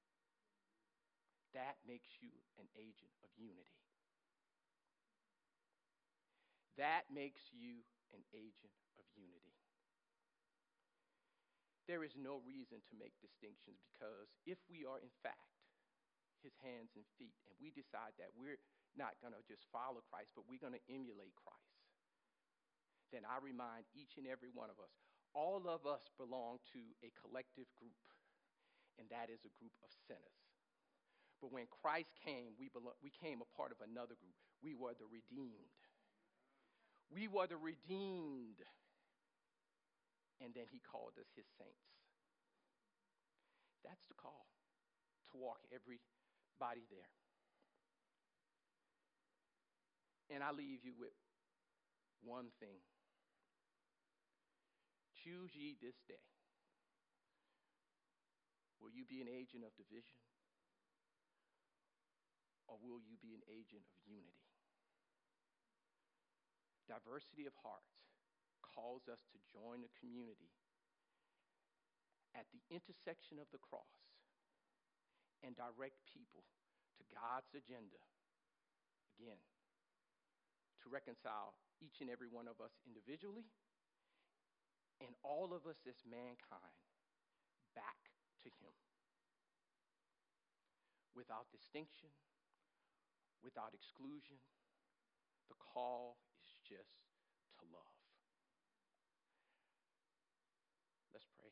That 1.51 1.81
makes 1.83 2.21
you 2.23 2.31
an 2.61 2.69
agent 2.77 3.11
of 3.25 3.31
unity. 3.35 3.83
That 6.79 7.11
makes 7.11 7.51
you 7.51 7.83
an 8.15 8.23
agent 8.31 8.71
of 8.95 9.03
unity 9.19 9.68
there 11.89 12.05
is 12.05 12.13
no 12.13 12.37
reason 12.45 12.85
to 12.85 12.93
make 13.01 13.17
distinctions 13.17 13.81
because 13.89 14.29
if 14.45 14.61
we 14.69 14.85
are, 14.85 15.01
in 15.01 15.09
fact, 15.25 15.57
his 16.45 16.53
hands 16.61 16.93
and 16.93 17.03
feet, 17.17 17.35
and 17.49 17.57
we 17.57 17.73
decide 17.73 18.13
that 18.21 18.31
we're 18.37 18.61
not 18.93 19.17
going 19.19 19.33
to 19.33 19.41
just 19.49 19.65
follow 19.73 20.05
Christ, 20.05 20.31
but 20.37 20.45
we're 20.45 20.61
going 20.61 20.77
to 20.77 20.85
emulate 20.87 21.33
Christ, 21.33 21.81
then 23.09 23.25
I 23.25 23.41
remind 23.41 23.89
each 23.97 24.21
and 24.21 24.29
every 24.29 24.53
one 24.53 24.69
of 24.69 24.77
us 24.77 24.93
all 25.33 25.61
of 25.69 25.85
us 25.85 26.09
belong 26.17 26.57
to 26.73 26.81
a 27.05 27.13
collective 27.13 27.69
group, 27.77 28.01
and 28.97 29.05
that 29.13 29.29
is 29.29 29.41
a 29.45 29.53
group 29.61 29.73
of 29.85 29.91
sinners. 30.09 30.41
But 31.41 31.53
when 31.53 31.69
Christ 31.69 32.11
came, 32.19 32.57
we, 32.59 32.67
belo- 32.67 32.97
we 32.99 33.13
came 33.13 33.39
a 33.39 33.49
part 33.55 33.71
of 33.71 33.79
another 33.79 34.17
group. 34.17 34.35
We 34.59 34.75
were 34.75 34.97
the 34.97 35.07
redeemed. 35.07 35.79
We 37.13 37.27
were 37.29 37.47
the 37.47 37.57
redeemed 37.57 38.59
and 40.39 40.55
then 40.55 40.67
he 40.71 40.79
called 40.79 41.15
us 41.19 41.29
his 41.35 41.47
saints. 41.59 41.91
That's 43.83 44.03
the 44.07 44.15
call 44.15 44.47
to 45.31 45.37
walk 45.37 45.59
everybody 45.71 46.83
there. 46.89 47.11
And 50.31 50.43
I 50.43 50.51
leave 50.51 50.83
you 50.83 50.93
with 50.97 51.15
one 52.23 52.51
thing 52.59 52.83
Choose 55.19 55.51
ye 55.51 55.75
this 55.83 55.99
day. 56.07 56.23
Will 58.79 58.95
you 58.95 59.03
be 59.03 59.19
an 59.19 59.27
agent 59.27 59.67
of 59.67 59.75
division? 59.75 60.15
Or 62.71 62.79
will 62.79 63.03
you 63.03 63.19
be 63.19 63.35
an 63.35 63.43
agent 63.51 63.83
of 63.83 63.99
unity? 64.07 64.47
Diversity 66.87 67.43
of 67.43 67.53
hearts 67.59 68.08
calls 68.73 69.09
us 69.09 69.21
to 69.33 69.37
join 69.49 69.81
a 69.81 69.91
community 69.97 70.53
at 72.37 72.45
the 72.53 72.61
intersection 72.69 73.41
of 73.41 73.49
the 73.49 73.61
cross 73.61 73.89
and 75.41 75.57
direct 75.57 75.97
people 76.05 76.45
to 76.99 77.03
God's 77.09 77.49
agenda, 77.55 77.99
again, 79.17 79.39
to 80.83 80.87
reconcile 80.91 81.55
each 81.79 82.03
and 82.03 82.11
every 82.11 82.27
one 82.27 82.47
of 82.47 82.59
us 82.59 82.75
individually 82.85 83.47
and 84.99 85.15
all 85.23 85.55
of 85.55 85.63
us 85.63 85.79
as 85.87 85.95
mankind 86.03 86.83
back 87.75 88.11
to 88.43 88.51
Him 88.59 88.75
without 91.15 91.47
distinction, 91.51 92.11
without 93.43 93.71
exclusion. 93.71 94.39
The 95.47 95.59
call 95.59 96.19
is 96.43 96.51
just 96.67 96.99
to 97.59 97.63
love. 97.71 97.95
Let's 101.11 101.27
pray. 101.39 101.51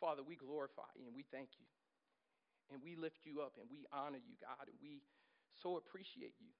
Father, 0.00 0.22
we 0.22 0.36
glorify 0.36 0.88
you 0.94 1.08
and 1.08 1.16
we 1.16 1.24
thank 1.32 1.56
you. 1.56 1.66
And 2.68 2.82
we 2.82 2.98
lift 2.98 3.22
you 3.22 3.40
up 3.40 3.54
and 3.60 3.70
we 3.70 3.86
honor 3.94 4.18
you, 4.18 4.34
God, 4.42 4.66
and 4.66 4.78
we 4.82 5.06
so 5.54 5.78
appreciate 5.78 6.34
you. 6.42 6.50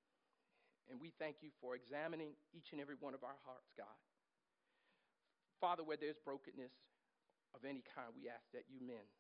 And 0.87 1.03
we 1.03 1.11
thank 1.19 1.43
you 1.43 1.51
for 1.59 1.75
examining 1.75 2.39
each 2.55 2.71
and 2.71 2.79
every 2.79 2.95
one 2.95 3.11
of 3.11 3.27
our 3.27 3.35
hearts, 3.43 3.75
God. 3.75 3.99
Father, 5.59 5.83
where 5.83 5.99
there's 5.99 6.21
brokenness 6.23 6.71
of 7.59 7.67
any 7.67 7.83
kind, 7.83 8.15
we 8.15 8.31
ask 8.31 8.47
that 8.55 8.71
you 8.71 8.79
mend. 8.79 9.11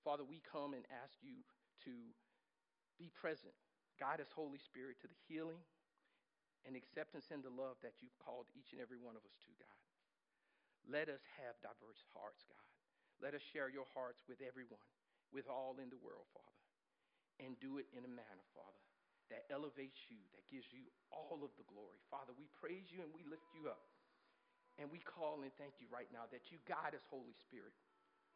Father, 0.00 0.24
we 0.24 0.40
come 0.40 0.72
and 0.72 0.88
ask 1.04 1.14
you 1.20 1.44
to 1.84 1.92
be 2.96 3.12
present. 3.12 3.52
Guide 4.00 4.24
us, 4.24 4.32
Holy 4.32 4.58
Spirit, 4.58 4.96
to 5.04 5.08
the 5.10 5.20
healing 5.28 5.60
and 6.64 6.72
acceptance 6.72 7.28
and 7.28 7.44
the 7.44 7.52
love 7.52 7.76
that 7.84 8.00
you've 8.00 8.16
called 8.16 8.48
each 8.56 8.72
and 8.72 8.80
every 8.80 8.98
one 8.98 9.18
of 9.18 9.24
us 9.26 9.36
to, 9.44 9.52
God. 9.60 9.82
Let 10.88 11.12
us 11.12 11.22
have 11.38 11.60
diverse 11.60 12.00
hearts, 12.16 12.42
God. 12.48 12.71
Let 13.22 13.38
us 13.38 13.44
share 13.54 13.70
your 13.70 13.86
hearts 13.94 14.18
with 14.26 14.42
everyone, 14.42 14.82
with 15.30 15.46
all 15.46 15.78
in 15.78 15.86
the 15.94 16.02
world, 16.02 16.26
Father. 16.34 16.58
And 17.38 17.54
do 17.62 17.78
it 17.78 17.86
in 17.94 18.02
a 18.02 18.10
manner, 18.10 18.46
Father, 18.50 18.82
that 19.30 19.46
elevates 19.48 19.98
you, 20.10 20.18
that 20.34 20.44
gives 20.50 20.66
you 20.74 20.82
all 21.14 21.46
of 21.46 21.54
the 21.54 21.66
glory. 21.70 22.02
Father, 22.10 22.34
we 22.34 22.50
praise 22.58 22.90
you 22.90 23.00
and 23.00 23.14
we 23.14 23.22
lift 23.24 23.46
you 23.54 23.70
up. 23.70 23.86
And 24.76 24.90
we 24.90 24.98
call 24.98 25.46
and 25.46 25.54
thank 25.54 25.78
you 25.78 25.86
right 25.88 26.10
now 26.10 26.26
that 26.34 26.50
you 26.50 26.58
guide 26.66 26.98
us, 26.98 27.04
Holy 27.08 27.36
Spirit. 27.46 27.72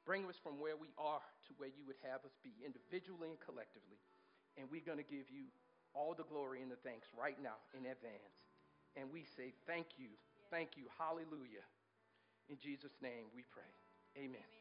Bring 0.07 0.23
us 0.31 0.39
from 0.39 0.63
where 0.63 0.79
we 0.79 0.95
are 0.95 1.25
to 1.51 1.53
where 1.59 1.73
you 1.73 1.83
would 1.91 1.99
have 2.07 2.23
us 2.23 2.37
be, 2.47 2.55
individually 2.63 3.35
and 3.35 3.41
collectively. 3.43 3.99
And 4.55 4.71
we're 4.71 4.87
going 4.87 5.03
to 5.03 5.07
give 5.07 5.27
you 5.27 5.51
all 5.97 6.15
the 6.15 6.29
glory 6.29 6.63
and 6.63 6.71
the 6.71 6.79
thanks 6.87 7.11
right 7.17 7.37
now 7.43 7.59
in 7.75 7.89
advance. 7.89 8.37
And 8.95 9.11
we 9.11 9.27
say, 9.35 9.51
Thank 9.67 9.99
you. 9.99 10.15
Thank 10.49 10.79
you. 10.79 10.87
Hallelujah. 10.95 11.65
In 12.47 12.57
Jesus' 12.63 12.95
name 13.03 13.27
we 13.35 13.43
pray. 13.51 13.73
Amen. 14.15 14.56